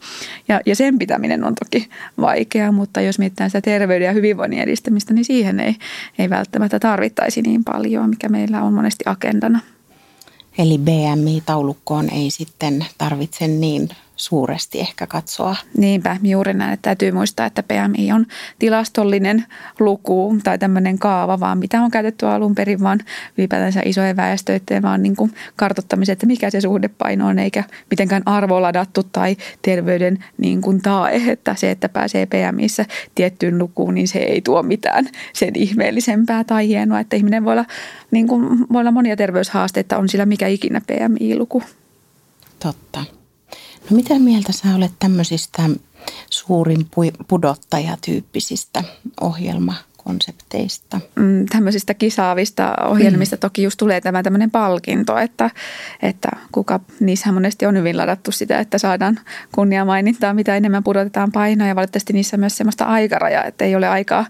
[0.48, 1.90] Ja, ja sen pitäminen on toki
[2.22, 5.76] vaikeaa, mutta jos mietitään sitä terveyden ja hyvinvoinnin edistämistä, niin siihen ei,
[6.20, 9.60] ei välttämättä tarvittaisi niin paljon, mikä meillä on monesti agendana.
[10.58, 15.56] Eli BMI-taulukkoon ei sitten tarvitse niin suuresti ehkä katsoa.
[15.78, 16.74] Niinpä, juuri näin.
[16.74, 18.26] Että täytyy muistaa, että PMI on
[18.60, 19.46] tilastollinen
[19.80, 23.00] luku tai tämmöinen kaava, vaan mitä on käytetty alun perin, vaan
[23.38, 29.04] ylipäätänsä isojen väestöiden vaan niin kuin kartottamiseen, että mikä se suhdepaino on, eikä mitenkään arvoladattu
[29.04, 34.42] tai terveyden niin kuin tae, että se, että pääsee PMIssä tiettyyn lukuun, niin se ei
[34.42, 37.66] tuo mitään sen ihmeellisempää tai hienoa, että ihminen voi olla,
[38.12, 41.64] niin kuin, voi olla monia terveyshaasteita, on sillä mikä ikinä PMI-luku.
[42.60, 43.19] Totta.
[43.90, 45.62] No mitä mieltä sä olet tämmöisistä
[46.30, 46.88] suurin
[47.28, 48.84] pudottajatyyppisistä
[49.22, 51.00] ohjelmakonsepteista?
[51.16, 53.40] Mm, tämmöisistä kisaavista ohjelmista mm.
[53.40, 55.50] toki just tulee tämä tämmöinen palkinto, että,
[56.02, 59.20] että kuka, niissä monesti on hyvin ladattu sitä, että saadaan
[59.56, 63.88] kunniamainintaa, mitä enemmän pudotetaan painoa ja valitettavasti niissä on myös semmoista aikarajaa, että ei ole
[63.88, 64.26] aikaa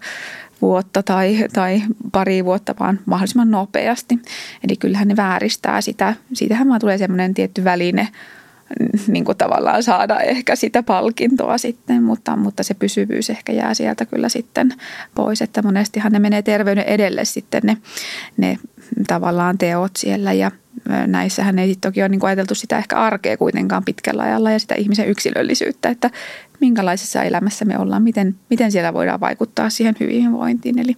[0.61, 4.19] vuotta tai, tai pari vuotta, vaan mahdollisimman nopeasti.
[4.63, 6.15] Eli kyllähän ne vääristää sitä.
[6.33, 8.07] Siitähän vaan tulee semmoinen tietty väline
[9.07, 14.05] niin kuin tavallaan saada ehkä sitä palkintoa sitten, mutta, mutta se pysyvyys ehkä jää sieltä
[14.05, 14.73] kyllä sitten
[15.15, 17.77] pois, että monestihan ne menee terveyden edelle sitten ne,
[18.37, 18.59] ne
[19.07, 20.51] tavallaan teot siellä ja
[21.07, 24.75] näissähän ei toki ole niin kuin ajateltu sitä ehkä arkea kuitenkaan pitkällä ajalla ja sitä
[24.75, 26.09] ihmisen yksilöllisyyttä, että
[26.59, 30.79] minkälaisessa elämässä me ollaan, miten, miten siellä voidaan vaikuttaa siihen hyvinvointiin.
[30.79, 30.97] Eli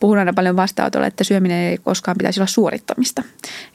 [0.00, 3.22] puhun aina paljon vastaanotolla, että syöminen ei koskaan pitäisi olla suorittamista.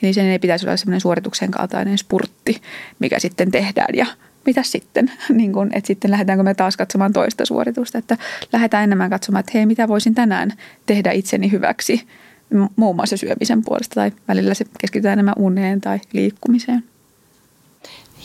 [0.02, 2.62] Eli sen ei pitäisi olla semmoinen suorituksen kaltainen spurtti,
[3.00, 4.06] mikä sitten tehdään ja
[4.46, 8.18] mitä sitten, niin kun, että sitten lähdetäänkö me taas katsomaan toista suoritusta, että
[8.54, 10.54] lähdetään enemmän katsomaan, että hei, mitä voisin tänään
[10.86, 12.08] tehdä itseni hyväksi,
[12.76, 16.84] muun muassa syömisen puolesta tai välillä se keskitytään enemmän uneen tai liikkumiseen.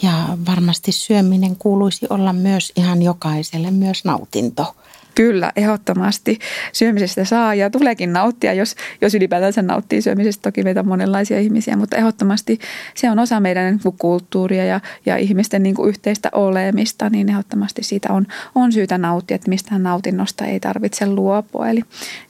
[0.03, 4.77] Ja varmasti syöminen kuuluisi olla myös ihan jokaiselle myös nautinto.
[5.15, 6.39] Kyllä, ehdottomasti.
[6.73, 10.43] Syömisestä saa ja tuleekin nauttia, jos, jos ylipäätänsä nauttii syömisestä.
[10.43, 12.59] Toki meitä on monenlaisia ihmisiä, mutta ehdottomasti
[12.95, 17.83] se on osa meidän niin kulttuuria ja, ja ihmisten niin kuin yhteistä olemista, niin ehdottomasti
[17.83, 21.69] siitä on, on syytä nauttia, että mistään nautinnosta ei tarvitse luopua.
[21.69, 21.83] Eli,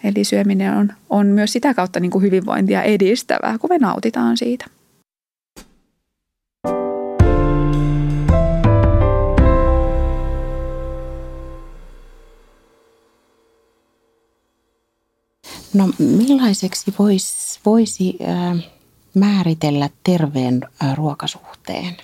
[0.05, 4.67] eli syöminen on, on myös sitä kautta niin kuin hyvinvointia edistävää, kun me nautitaan siitä.
[15.75, 18.65] No millaiseksi voisi, voisi äh,
[19.15, 21.97] määritellä terveen äh, ruokasuhteen?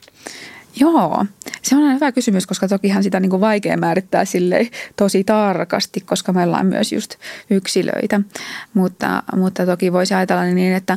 [0.80, 1.24] Joo,
[1.62, 6.32] se on hyvä kysymys, koska tokihan sitä niin kuin vaikea määrittää sille tosi tarkasti, koska
[6.32, 7.14] me ollaan myös just
[7.50, 8.20] yksilöitä.
[8.74, 10.96] Mutta, mutta toki voisi ajatella niin, että,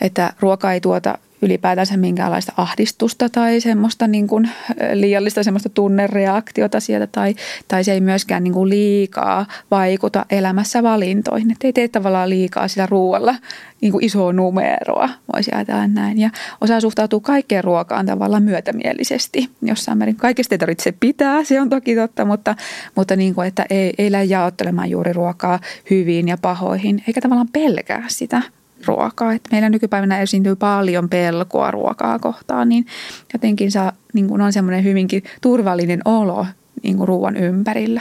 [0.00, 4.50] että ruoka ei tuota ylipäätänsä minkäänlaista ahdistusta tai semmoista niin kuin
[4.92, 7.34] liiallista semmoista tunnereaktiota sieltä tai,
[7.68, 11.50] tai se ei myöskään niin kuin liikaa vaikuta elämässä valintoihin.
[11.50, 13.34] Että ei tee tavallaan liikaa sillä ruoalla
[13.80, 16.20] niin kuin isoa numeroa, voisi ajatella näin.
[16.20, 16.30] Ja
[16.60, 19.50] osa suhtautuu kaikkeen ruokaan tavallaan myötämielisesti.
[19.62, 22.54] Jossain määrin kaikesta ei tarvitse pitää, se on toki totta, mutta,
[22.94, 27.48] mutta niin kuin, että ei, ei lähde jaottelemaan juuri ruokaa hyviin ja pahoihin, eikä tavallaan
[27.52, 28.42] pelkää sitä
[28.86, 29.32] ruokaa.
[29.32, 32.86] Että meillä nykypäivänä esiintyy paljon pelkoa ruokaa kohtaan, niin
[33.32, 36.46] jotenkin saa, niin kuin on semmoinen hyvinkin turvallinen olo
[36.82, 38.00] niin kuin ruoan ympärillä.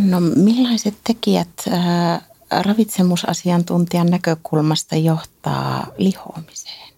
[0.00, 6.92] No millaiset tekijät äh, ravitsemusasiantuntijan näkökulmasta johtaa lihoamiseen?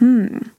[0.00, 0.55] Hmm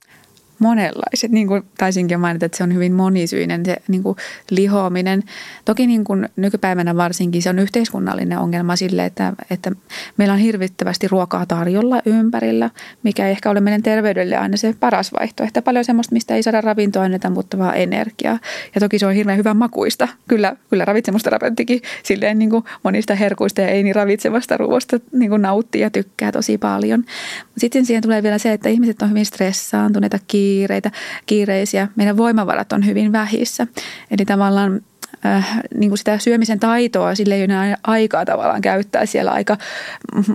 [0.60, 1.32] monenlaiset.
[1.32, 4.18] Niin kuin taisinkin mainita, että se on hyvin monisyinen se niin kuin
[4.50, 5.24] lihoaminen.
[5.66, 9.72] Toki niin kuin nykypäivänä varsinkin se on yhteiskunnallinen ongelma sille, että, että
[10.18, 12.70] meillä on hirvittävästi ruokaa tarjolla ympärillä,
[13.04, 15.62] mikä ei ehkä ole meidän terveydelle aina se paras vaihtoehto.
[15.62, 18.40] Paljon semmoista, mistä ei saada ravintoaineita, mutta vaan energiaa.
[18.76, 20.08] Ja toki se on hirveän hyvän makuista.
[20.28, 25.42] Kyllä, kyllä ravitsemusterapeuttikin silleen niin kuin monista herkuista ja ei niin ravitsevasta ruoasta niin kuin
[25.42, 27.04] nauttii ja tykkää tosi paljon.
[27.58, 30.92] Sitten siihen tulee vielä se, että ihmiset on hyvin stressaantuneita, kiireitä,
[31.26, 31.88] kiireisiä.
[31.96, 33.68] Meidän voimavarat on hyvin vähissä.
[34.12, 34.82] Eli tavallaan
[35.26, 39.58] äh, niin kuin sitä syömisen taitoa, sille ei enää aikaa tavallaan käyttää siellä aika,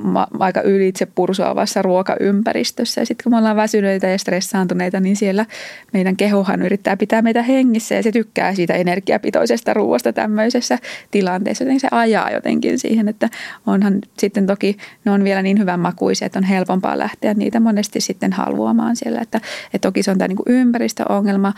[0.02, 3.00] ma, aika ylitse pursuavassa ruokaympäristössä.
[3.00, 5.46] Ja sitten kun me ollaan väsyneitä ja stressaantuneita, niin siellä
[5.92, 10.78] meidän kehohan yrittää pitää meitä hengissä ja se tykkää siitä energiapitoisesta ruoasta tämmöisessä
[11.10, 11.64] tilanteessa.
[11.64, 13.28] Joten se ajaa jotenkin siihen, että
[13.66, 18.00] onhan sitten toki, ne on vielä niin hyvän makuisia, että on helpompaa lähteä niitä monesti
[18.00, 19.20] sitten haluamaan siellä.
[19.20, 19.40] Että,
[19.74, 21.52] että toki se on tämä niin kuin ympäristöongelma,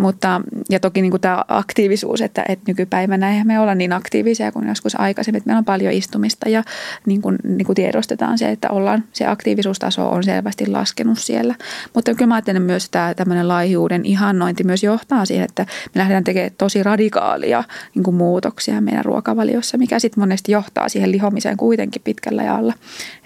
[0.00, 4.52] mutta, ja toki niin kuin tämä aktiivisuus, että, että nykypäivänä eihän me olla niin aktiivisia
[4.52, 5.36] kuin joskus aikaisemmin.
[5.36, 6.62] Että meillä on paljon istumista ja
[7.06, 11.54] niin kuin, niin kuin tiedostetaan se, että ollaan, se aktiivisuustaso on selvästi laskenut siellä.
[11.94, 16.24] Mutta kyllä mä ajattelen myös, tämä tämmöinen laihuuden ihannointi myös johtaa siihen, että me lähdetään
[16.24, 22.02] tekemään tosi radikaalia niin kuin muutoksia meidän ruokavaliossa, mikä sitten monesti johtaa siihen lihomiseen kuitenkin
[22.02, 22.74] pitkällä ajalla.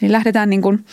[0.03, 0.85] Eli lähdetään niin kuin,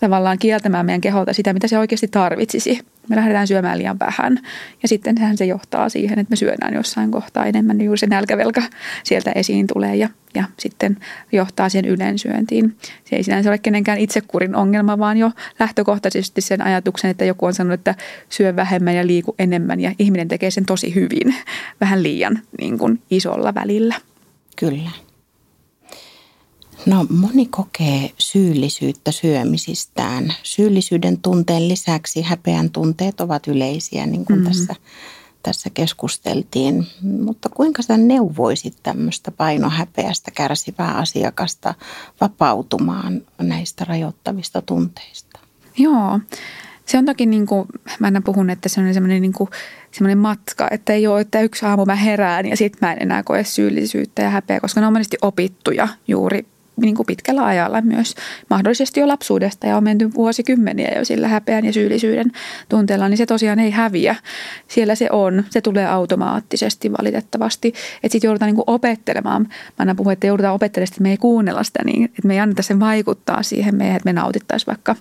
[0.00, 2.80] tavallaan kieltämään meidän keholta sitä, mitä se oikeasti tarvitsisi.
[3.08, 4.38] Me lähdetään syömään liian vähän
[4.82, 8.06] ja sitten sehän se johtaa siihen, että me syödään jossain kohtaa enemmän, niin juuri se
[8.06, 8.62] nälkävelka
[9.04, 10.96] sieltä esiin tulee ja, ja sitten
[11.32, 12.76] johtaa siihen ylensyöntiin.
[13.04, 17.54] Se ei sinänsä ole kenenkään itsekurin ongelma, vaan jo lähtökohtaisesti sen ajatuksen, että joku on
[17.54, 17.94] sanonut, että
[18.28, 21.34] syö vähemmän ja liiku enemmän ja ihminen tekee sen tosi hyvin,
[21.80, 23.94] vähän liian niin kuin isolla välillä.
[24.56, 25.03] Kyllä.
[26.86, 30.34] No moni kokee syyllisyyttä syömisistään.
[30.42, 34.48] Syyllisyyden tunteen lisäksi häpeän tunteet ovat yleisiä, niin kuin mm-hmm.
[34.48, 34.74] tässä,
[35.42, 36.86] tässä keskusteltiin.
[37.02, 41.74] Mutta kuinka sä neuvoisit tämmöistä painohäpeästä kärsivää asiakasta
[42.20, 45.40] vapautumaan näistä rajoittavista tunteista?
[45.78, 46.20] Joo,
[46.86, 47.68] se on toki niin kuin,
[47.98, 49.50] mä aina puhun, että se on semmoinen, niin kuin,
[49.90, 53.22] semmoinen matka, että ei ole, että yksi aamu mä herään ja sitten mä en enää
[53.22, 58.14] koe syyllisyyttä ja häpeä, koska ne on monesti opittuja juuri niin kuin pitkällä ajalla myös
[58.50, 62.32] mahdollisesti jo lapsuudesta ja on menty vuosikymmeniä jo sillä häpeän ja syyllisyyden
[62.68, 64.16] tunteella, niin se tosiaan ei häviä.
[64.68, 67.68] Siellä se on, se tulee automaattisesti valitettavasti.
[67.68, 69.42] Että sitten joudutaan niin kuin opettelemaan.
[69.42, 72.40] Mä aina puhun, että joudutaan opettelemaan, että me ei kuunnella sitä niin, että me ei
[72.40, 74.96] anneta sen vaikuttaa siihen meidän, että me nautittaisiin vaikka,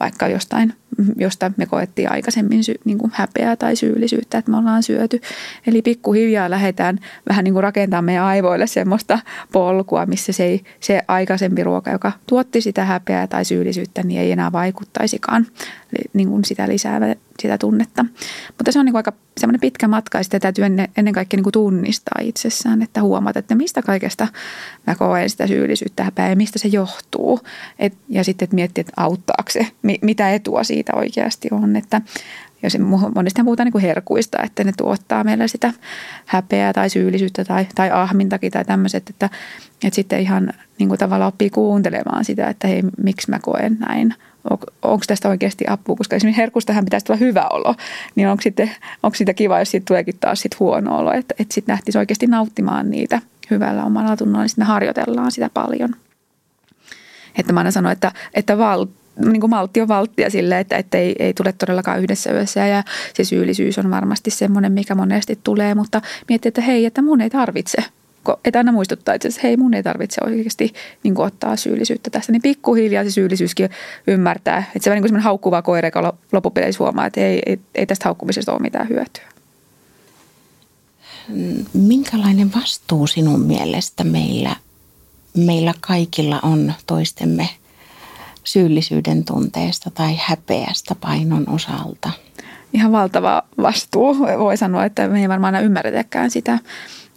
[0.00, 0.72] vaikka jostain
[1.16, 5.20] josta me koettiin aikaisemmin sy, niin kuin häpeää tai syyllisyyttä, että me ollaan syöty.
[5.66, 9.18] Eli pikkuhiljaa lähdetään vähän niin kuin rakentamaan meidän aivoille semmoista
[9.52, 14.32] polkua, missä se, ei, se aikaisempi ruoka, joka tuotti sitä häpeää tai syyllisyyttä, niin ei
[14.32, 15.46] enää vaikuttaisikaan
[16.12, 17.00] niin kuin sitä lisää
[17.42, 18.04] sitä tunnetta.
[18.58, 21.42] Mutta se on niin kuin aika semmoinen pitkä matka ja sitä täytyy ennen, kaikkea niin
[21.42, 24.28] kuin tunnistaa itsessään, että huomata, että mistä kaikesta
[24.86, 27.40] mä koen sitä syyllisyyttä häpeää ja mistä se johtuu.
[27.78, 29.66] Et, ja sitten että miettiä, että auttaako se,
[30.02, 31.76] mitä etua siitä oikeasti on.
[31.76, 32.00] Että
[32.62, 32.78] ja se,
[33.14, 35.72] monesti puhutaan niin kuin herkuista, että ne tuottaa meille sitä
[36.26, 39.30] häpeää tai syyllisyyttä tai, tai ahmintakin tai tämmöiset, että,
[39.84, 44.14] että sitten ihan niin kuin tavallaan oppii kuuntelemaan sitä, että hei, miksi mä koen näin–
[44.82, 47.74] onko tästä oikeasti apua, koska esimerkiksi herkustahan pitäisi tulla hyvä olo,
[48.14, 48.70] niin onko, sitten,
[49.02, 52.26] onko siitä kiva, jos siitä tuleekin taas sit huono olo, että, että sitten nähtisi oikeasti
[52.26, 53.20] nauttimaan niitä
[53.50, 55.94] hyvällä omalla tunnolla, niin sitten harjoitellaan sitä paljon.
[57.38, 60.98] Että mä aina sanon, että, että val, niin kuin maltti on valttia sille, että, että
[60.98, 62.82] ei, ei tule todellakaan yhdessä yössä ja
[63.14, 67.30] se syyllisyys on varmasti semmoinen, mikä monesti tulee, mutta miettii, että hei, että mun ei
[67.30, 67.84] tarvitse
[68.44, 70.72] että aina muistuttaa itse hei mun ei tarvitse oikeasti
[71.02, 73.70] niin kuin ottaa syyllisyyttä tästä, niin pikkuhiljaa se syyllisyyskin
[74.06, 74.58] ymmärtää.
[74.58, 78.04] Että se on niin semmoinen haukkuva koira, joka loppupeleissä huomaa, että ei, ei, ei tästä
[78.04, 79.24] haukkumisesta ole mitään hyötyä.
[81.72, 84.56] Minkälainen vastuu sinun mielestä meillä,
[85.36, 87.48] meillä kaikilla on toistemme
[88.44, 92.10] syyllisyyden tunteesta tai häpeästä painon osalta?
[92.72, 94.18] Ihan valtava vastuu.
[94.18, 96.58] Voi sanoa, että me ei varmaan aina ymmärretäkään sitä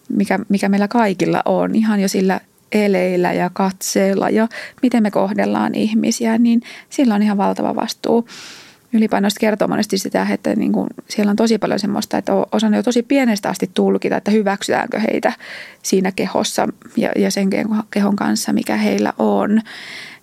[0.09, 2.39] mikä, mikä meillä kaikilla on, ihan jo sillä
[2.71, 4.47] eleillä ja katseella ja
[4.81, 8.27] miten me kohdellaan ihmisiä, niin sillä on ihan valtava vastuu.
[8.93, 12.83] Ylipainoista kertoo monesti sitä, että niin kuin siellä on tosi paljon semmoista, että osan jo
[12.83, 15.33] tosi pienestä asti tulkita, että hyväksytäänkö heitä
[15.83, 17.49] siinä kehossa ja, ja sen
[17.91, 19.61] kehon kanssa, mikä heillä on.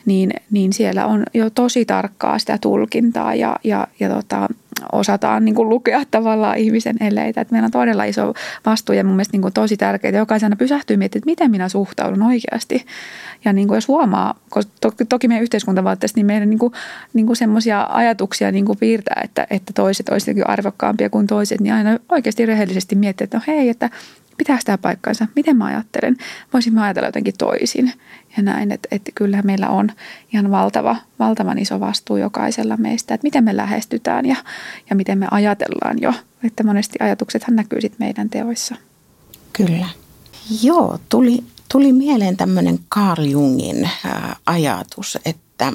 [0.06, 4.48] Niin, niin siellä on jo tosi tarkkaa sitä tulkintaa ja, ja, ja tota,
[4.92, 7.40] osataan niin kuin lukea tavallaan ihmisen eleitä.
[7.40, 8.34] Että meillä on todella iso
[8.66, 10.18] vastuu ja mun mielestä niin kuin tosi tärkeää.
[10.18, 12.86] Jokaisena pysähtyy miettimään, että miten minä suhtaudun oikeasti.
[13.44, 16.72] Ja niin kuin jos huomaa, koska toki, toki meidän yhteiskuntavaatteessa, niin meidän niin kuin,
[17.14, 21.74] niin kuin semmoisia ajatuksia niin kuin piirtää, että, että toiset olisivat arvokkaampia kuin toiset, niin
[21.74, 23.90] aina oikeasti rehellisesti miettiä, että no hei, että
[24.42, 26.16] pitää tämä paikkansa, miten mä ajattelen,
[26.52, 27.92] voisin mä ajatella jotenkin toisin?
[28.36, 29.90] Ja näin, että, että kyllähän meillä on
[30.32, 34.36] ihan valtava, valtavan iso vastuu jokaisella meistä, että miten me lähestytään ja,
[34.90, 38.76] ja miten me ajatellaan jo, että monesti ajatuksethan näkyy sitten meidän teoissa.
[39.52, 39.88] Kyllä.
[40.62, 43.90] Joo, tuli, tuli mieleen tämmöinen Carl Jungin
[44.46, 45.72] ajatus, että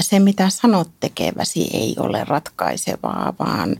[0.00, 3.76] se mitä sanot tekeväsi ei ole ratkaisevaa, vaan,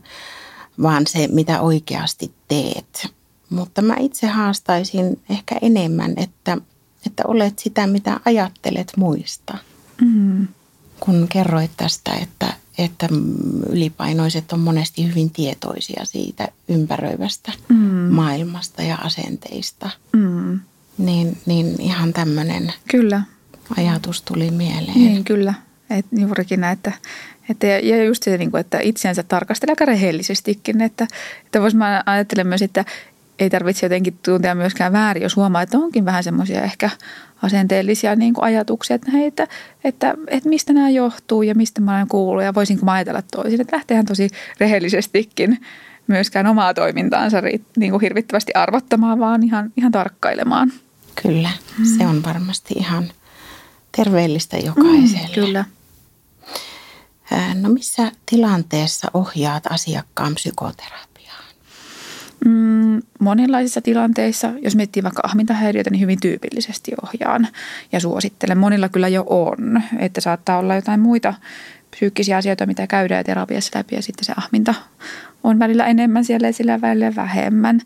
[0.81, 3.13] vaan se mitä oikeasti teet
[3.51, 6.57] mutta mä itse haastaisin ehkä enemmän, että,
[7.05, 9.57] että olet sitä, mitä ajattelet muista.
[10.01, 10.47] Mm.
[10.99, 13.07] Kun kerroit tästä, että, että
[13.69, 17.75] ylipainoiset on monesti hyvin tietoisia siitä ympäröivästä mm.
[18.09, 20.59] maailmasta ja asenteista, mm.
[20.97, 23.21] niin, niin ihan tämmöinen Kyllä.
[23.77, 24.97] ajatus tuli mieleen.
[24.97, 25.53] Niin, kyllä.
[25.89, 26.91] Et juurikin näin, että,
[27.49, 30.81] että ja just se, niin että itseänsä tarkastelee aika rehellisestikin.
[30.81, 31.07] Että,
[31.45, 32.85] että vois mä ajattelen myös, että
[33.41, 36.89] ei tarvitse jotenkin tuntea myöskään väärin, jos huomaa, että onkin vähän semmoisia ehkä
[37.41, 39.47] asenteellisia niin kuin ajatuksia, että, hei, että,
[39.83, 43.61] että, että, mistä nämä johtuu ja mistä mä olen kuullut ja voisinko mä ajatella toisin.
[43.61, 44.29] Että lähteehän tosi
[44.59, 45.61] rehellisestikin
[46.07, 47.37] myöskään omaa toimintaansa
[47.77, 50.73] niin kuin hirvittävästi arvottamaan, vaan ihan, ihan tarkkailemaan.
[51.21, 51.85] Kyllä, mm.
[51.97, 53.11] se on varmasti ihan
[53.97, 55.27] terveellistä jokaiselle.
[55.27, 55.65] Mm, kyllä.
[57.61, 61.10] No missä tilanteessa ohjaat asiakkaan psykoterapiaan?
[62.45, 67.47] Mm, monenlaisissa tilanteissa, jos miettii vaikka ahmintahäiriöitä, niin hyvin tyypillisesti ohjaan
[67.91, 68.57] ja suosittelen.
[68.57, 71.33] Monilla kyllä jo on, että saattaa olla jotain muita
[71.91, 74.73] psyykkisiä asioita, mitä käydään terapiassa läpi ja sitten se ahminta
[75.43, 77.81] on välillä enemmän siellä ja sillä välillä vähemmän.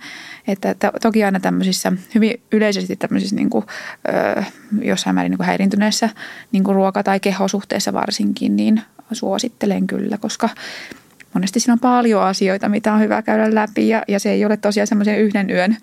[0.47, 3.65] Että, että toki aina tämmöisissä, hyvin yleisesti tämmöisissä niin kuin,
[4.37, 4.43] ö,
[4.81, 6.09] jossain määrin niin kuin häirintyneessä
[6.51, 8.81] niin kuin ruoka- tai kehosuhteessa varsinkin, niin
[9.11, 10.49] suosittelen kyllä, koska
[11.35, 14.57] monesti siinä on paljon asioita, mitä on hyvä käydä läpi ja, ja se ei ole
[14.57, 15.77] tosiaan semmoisen yhden yön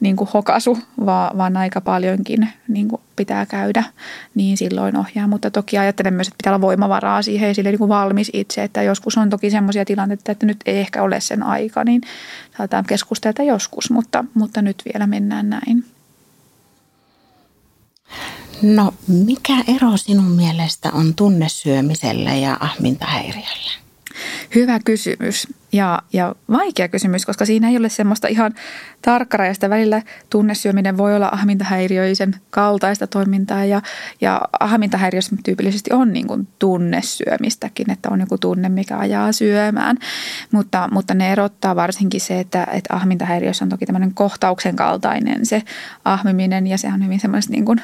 [0.00, 3.84] niin kuin hokasu, vaan, vaan aika paljonkin niin kuin pitää käydä,
[4.34, 5.28] niin silloin ohjaa.
[5.28, 8.62] Mutta toki ajattelen myös, että pitää olla voimavaraa siihen ja sille niin kuin valmis itse,
[8.62, 12.00] että joskus on toki semmoisia tilanteita, että nyt ei ehkä ole sen aika, niin
[12.56, 15.84] saadaan keskustella joskus, mutta, mutta nyt vielä mennään näin.
[18.62, 23.81] No mikä ero sinun mielestä on tunnesyömisellä ja ahmintahäiriöllä?
[24.54, 28.54] Hyvä kysymys ja, ja vaikea kysymys, koska siinä ei ole semmoista ihan
[29.02, 29.70] tarkkarajasta.
[29.70, 33.82] Välillä tunnesyöminen voi olla ahmintahäiriöisen kaltaista toimintaa ja,
[34.20, 39.96] ja ahmintahäiriössä tyypillisesti on niin kuin tunnesyömistäkin, että on joku tunne, mikä ajaa syömään.
[40.52, 45.62] Mutta, mutta ne erottaa varsinkin se, että, että ahmintahäiriössä on toki tämmöinen kohtauksen kaltainen se
[46.04, 47.80] ahmiminen ja se on hyvin semmoista niin kuin,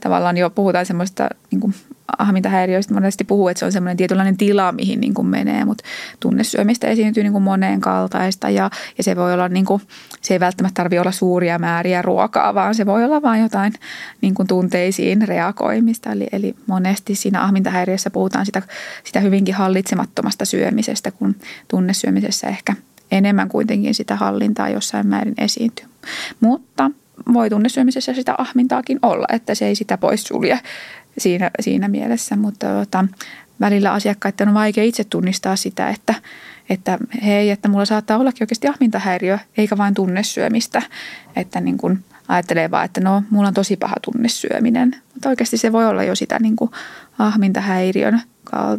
[0.00, 1.74] tavallaan jo puhutaan semmoista niin kuin
[2.18, 5.84] ahmintahäiriöistä monesti puhuu, että se on semmoinen tietynlainen tila, mihin niin kuin menee, mutta
[6.20, 9.82] tunnesyömistä esiintyy niin kuin moneen kaltaista ja, ja se voi olla, niin kuin,
[10.20, 13.72] se ei välttämättä tarvitse olla suuria määriä ruokaa, vaan se voi olla vain jotain
[14.20, 16.12] niin kuin tunteisiin reagoimista.
[16.12, 18.62] Eli, eli monesti siinä ahmintahäiriössä puhutaan sitä,
[19.04, 21.36] sitä hyvinkin hallitsemattomasta syömisestä, kun
[21.68, 22.74] tunnesyömisessä ehkä
[23.10, 25.86] enemmän kuitenkin sitä hallintaa jossain määrin esiintyy.
[26.40, 26.90] Mutta
[27.32, 30.60] voi tunnesyömisessä sitä ahmintaakin olla, että se ei sitä poissulje
[31.18, 33.04] siinä, siinä mielessä, mutta tota,
[33.60, 36.14] välillä asiakkaiden on vaikea itse tunnistaa sitä, että,
[36.70, 40.82] että hei, että mulla saattaa ollakin oikeasti ahmintahäiriö, eikä vain tunnesyömistä,
[41.36, 45.72] että niin kuin ajattelee vaan, että no, mulla on tosi paha tunnesyöminen, mutta oikeasti se
[45.72, 46.70] voi olla jo sitä niin kuin
[47.18, 48.22] ahmintahäiriön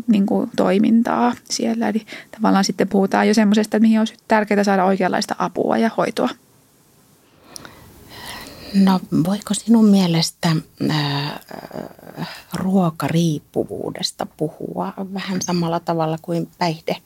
[0.07, 1.89] niin kuin toimintaa siellä.
[1.89, 6.29] Eli tavallaan sitten puhutaan jo semmoisesta, että mihin olisi tärkeää saada oikeanlaista apua ja hoitoa.
[8.73, 10.55] No voiko sinun mielestä
[10.89, 11.39] ää,
[12.53, 16.97] ruokariippuvuudesta puhua vähän samalla tavalla kuin päihde,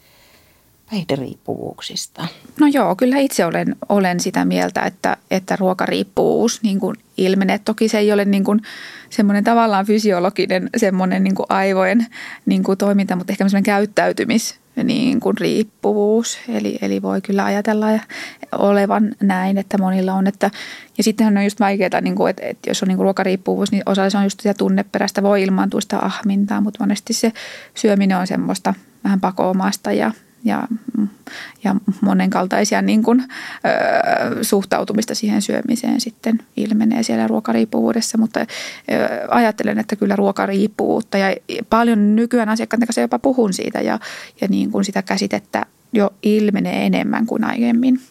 [0.92, 2.28] päihderiippuvuuksista?
[2.60, 7.60] No joo, kyllä itse olen, olen sitä mieltä, että, että ruokariippuvuus niin kuin ilmenee.
[7.60, 8.62] Toki se ei ole niin kuin
[9.10, 12.08] semmoinen tavallaan fysiologinen semmoinen niin kuin aivojen
[12.46, 16.38] niin kuin toiminta, mutta ehkä semmoinen käyttäytymis niin kuin riippuvuus.
[16.50, 17.88] Eli, eli voi kyllä ajatella
[18.52, 20.28] olevan näin, että monilla on.
[20.28, 20.52] Että,
[20.98, 23.84] ja sittenhän on just vaikeaa, niin kuin, että, että jos on niin kuin ruokariippuvuus, niin
[23.86, 27.32] osa se on just sitä tunneperäistä, voi ilmaantua sitä ahmintaa, mutta monesti se
[27.74, 28.74] syöminen on semmoista
[29.04, 30.12] vähän pakoomasta ja
[30.46, 30.68] ja,
[31.64, 38.46] ja monenkaltaisia niin kuin, ö, suhtautumista siihen syömiseen sitten ilmenee siellä ruokariippuvuudessa, mutta ö,
[39.30, 41.36] ajattelen, että kyllä ruokariippuvuutta ja
[41.70, 44.00] paljon nykyään asiakkaiden kanssa jopa puhun siitä ja,
[44.42, 48.02] ja niin kuin sitä käsitettä jo ilmenee enemmän kuin aiemmin.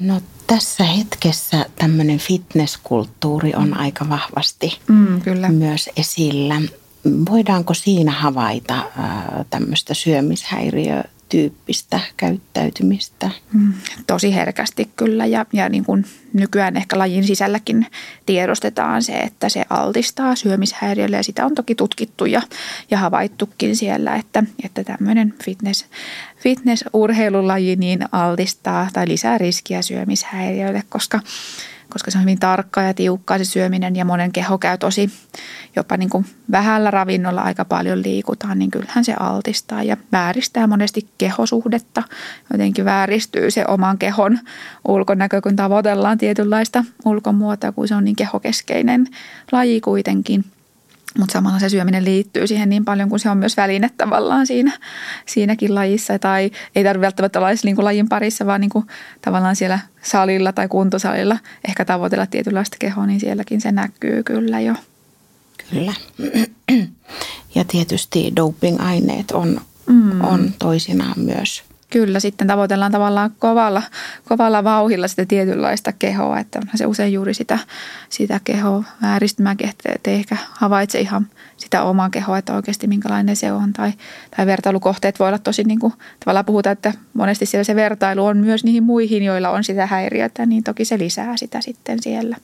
[0.00, 5.48] No tässä hetkessä tämmöinen fitnesskulttuuri on aika vahvasti mm, kyllä.
[5.48, 6.62] myös esillä
[7.30, 8.74] voidaanko siinä havaita
[9.50, 13.30] tämmöistä syömishäiriötyyppistä käyttäytymistä?
[13.52, 13.72] Mm,
[14.06, 17.86] tosi herkästi kyllä ja, ja niin kuin nykyään ehkä lajin sisälläkin
[18.26, 22.42] tiedostetaan se, että se altistaa syömishäiriölle ja sitä on toki tutkittu ja,
[22.90, 25.86] ja havaittukin siellä, että, että tämmöinen fitness,
[26.38, 31.20] fitness-urheilulaji niin altistaa tai lisää riskiä syömishäiriöille, koska
[31.88, 35.10] koska se on hyvin tarkkaa ja tiukkaa se syöminen ja monen keho käy tosi
[35.76, 41.08] jopa niin kuin vähällä ravinnolla aika paljon liikutaan, niin kyllähän se altistaa ja vääristää monesti
[41.18, 42.02] kehosuhdetta.
[42.52, 44.38] Jotenkin vääristyy se oman kehon
[44.88, 49.06] ulkonäkö, kun tavoitellaan tietynlaista ulkomuotoa, kun se on niin kehokeskeinen
[49.52, 50.44] laji kuitenkin–
[51.18, 54.72] mutta samalla se syöminen liittyy siihen niin paljon, kun se on myös väline tavallaan siinä,
[55.26, 56.18] siinäkin lajissa.
[56.18, 58.86] Tai ei tarvitse välttämättä olla edes niin kuin lajin parissa, vaan niin kuin
[59.22, 61.38] tavallaan siellä salilla tai kuntosalilla
[61.68, 64.74] ehkä tavoitella tietynlaista kehoa, niin sielläkin se näkyy kyllä jo.
[65.70, 65.92] Kyllä.
[67.54, 70.20] Ja tietysti doping-aineet on, mm.
[70.20, 71.62] on toisinaan myös–
[71.96, 73.82] Kyllä, sitten tavoitellaan tavallaan kovalla,
[74.28, 77.58] kovalla vauhilla sitä tietynlaista kehoa, että se usein juuri sitä,
[78.08, 81.26] sitä kehoa vääristymääkin, että te ehkä havaitse ihan
[81.56, 83.72] sitä omaa kehoa, että oikeasti minkälainen se on.
[83.72, 83.92] Tai,
[84.36, 88.36] tai vertailukohteet voi olla tosi niin kuin, tavallaan puhuta, että monesti siellä se vertailu on
[88.36, 92.36] myös niihin muihin, joilla on sitä häiriötä, niin toki se lisää sitä sitten siellä.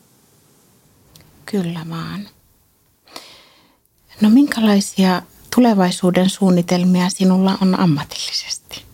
[1.46, 2.28] Kyllä vaan.
[4.20, 5.22] No minkälaisia
[5.54, 8.91] tulevaisuuden suunnitelmia sinulla on ammatillisesti?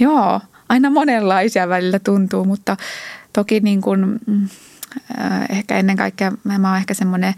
[0.00, 2.76] Joo, aina monenlaisia välillä tuntuu, mutta
[3.32, 4.20] toki niin kuin,
[5.20, 7.34] äh, ehkä ennen kaikkea mä oon ehkä semmoinen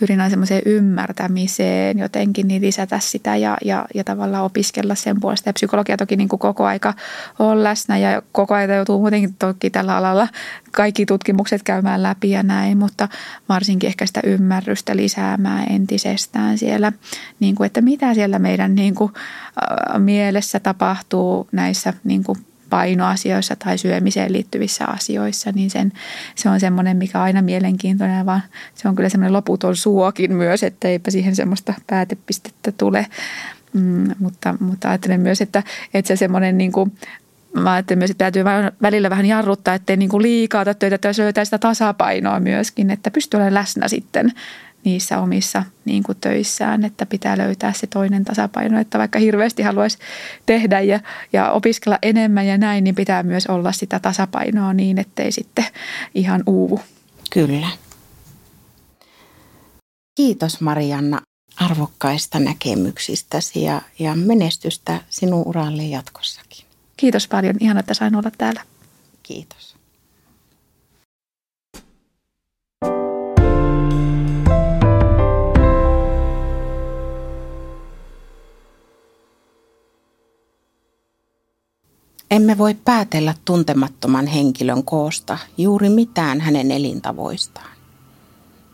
[0.00, 5.48] pyrin aina semmoiseen ymmärtämiseen jotenkin, niin lisätä sitä ja, ja, ja tavallaan opiskella sen puolesta.
[5.48, 6.94] Ja psykologia toki niin kuin koko aika
[7.38, 10.28] on läsnä ja koko ajan joutuu muutenkin toki tällä alalla
[10.72, 13.08] kaikki tutkimukset käymään läpi ja näin, mutta
[13.48, 16.92] varsinkin ehkä sitä ymmärrystä lisäämään entisestään siellä,
[17.40, 19.12] niin kuin, että mitä siellä meidän niin kuin,
[19.98, 22.38] mielessä tapahtuu näissä niin kuin
[22.70, 25.92] painoasioissa tai syömiseen liittyvissä asioissa, niin sen,
[26.34, 28.42] se on semmoinen, mikä on aina mielenkiintoinen, vaan
[28.74, 33.06] se on kyllä semmoinen loputon suokin myös, että eipä siihen semmoista päätepistettä tule.
[33.72, 35.62] Mm, mutta, mutta ajattelen myös, että,
[35.94, 36.92] että se semmoinen niin kuin,
[37.54, 38.44] mä ajattelen myös, että täytyy
[38.82, 43.38] välillä vähän jarruttaa, ettei niin kuin liikaa töitä, että löytää sitä tasapainoa myöskin, että pystyy
[43.38, 44.32] olemaan läsnä sitten
[44.84, 49.98] niissä omissa niin kuin töissään, että pitää löytää se toinen tasapaino, että vaikka hirveästi haluaisi
[50.46, 51.00] tehdä ja,
[51.32, 55.66] ja opiskella enemmän ja näin, niin pitää myös olla sitä tasapainoa niin, ettei sitten
[56.14, 56.80] ihan uuvu.
[57.30, 57.68] Kyllä.
[60.14, 61.20] Kiitos Marianna
[61.56, 66.64] arvokkaista näkemyksistäsi ja, ja menestystä sinun uralle jatkossakin.
[66.96, 67.54] Kiitos paljon.
[67.60, 68.62] Ihan, että sain olla täällä.
[69.22, 69.77] Kiitos.
[82.30, 87.70] Emme voi päätellä tuntemattoman henkilön koosta juuri mitään hänen elintavoistaan.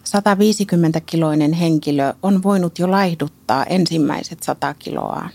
[0.05, 5.31] 150-kiloinen henkilö on voinut jo laihduttaa ensimmäiset 100 kiloaan.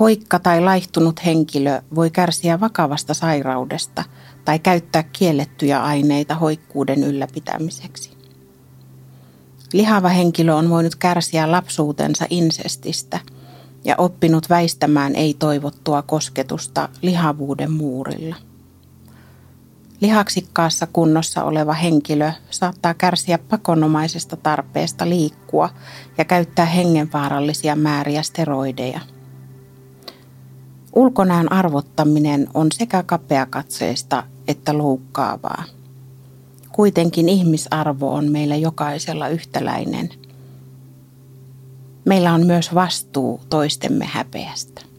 [0.00, 4.04] Hoikka tai laihtunut henkilö voi kärsiä vakavasta sairaudesta
[4.44, 8.10] tai käyttää kiellettyjä aineita hoikkuuden ylläpitämiseksi.
[9.72, 13.20] Lihava henkilö on voinut kärsiä lapsuutensa insestistä–
[13.84, 18.36] ja oppinut väistämään ei-toivottua kosketusta lihavuuden muurilla.
[20.00, 25.68] Lihaksikkaassa kunnossa oleva henkilö saattaa kärsiä pakonomaisesta tarpeesta liikkua
[26.18, 29.00] ja käyttää hengenvaarallisia määriä steroideja.
[30.94, 35.64] Ulkonäön arvottaminen on sekä kapeakatseista että loukkaavaa.
[36.72, 40.08] Kuitenkin ihmisarvo on meillä jokaisella yhtäläinen–
[42.04, 44.91] Meillä on myös vastuu toistemme häpeästä.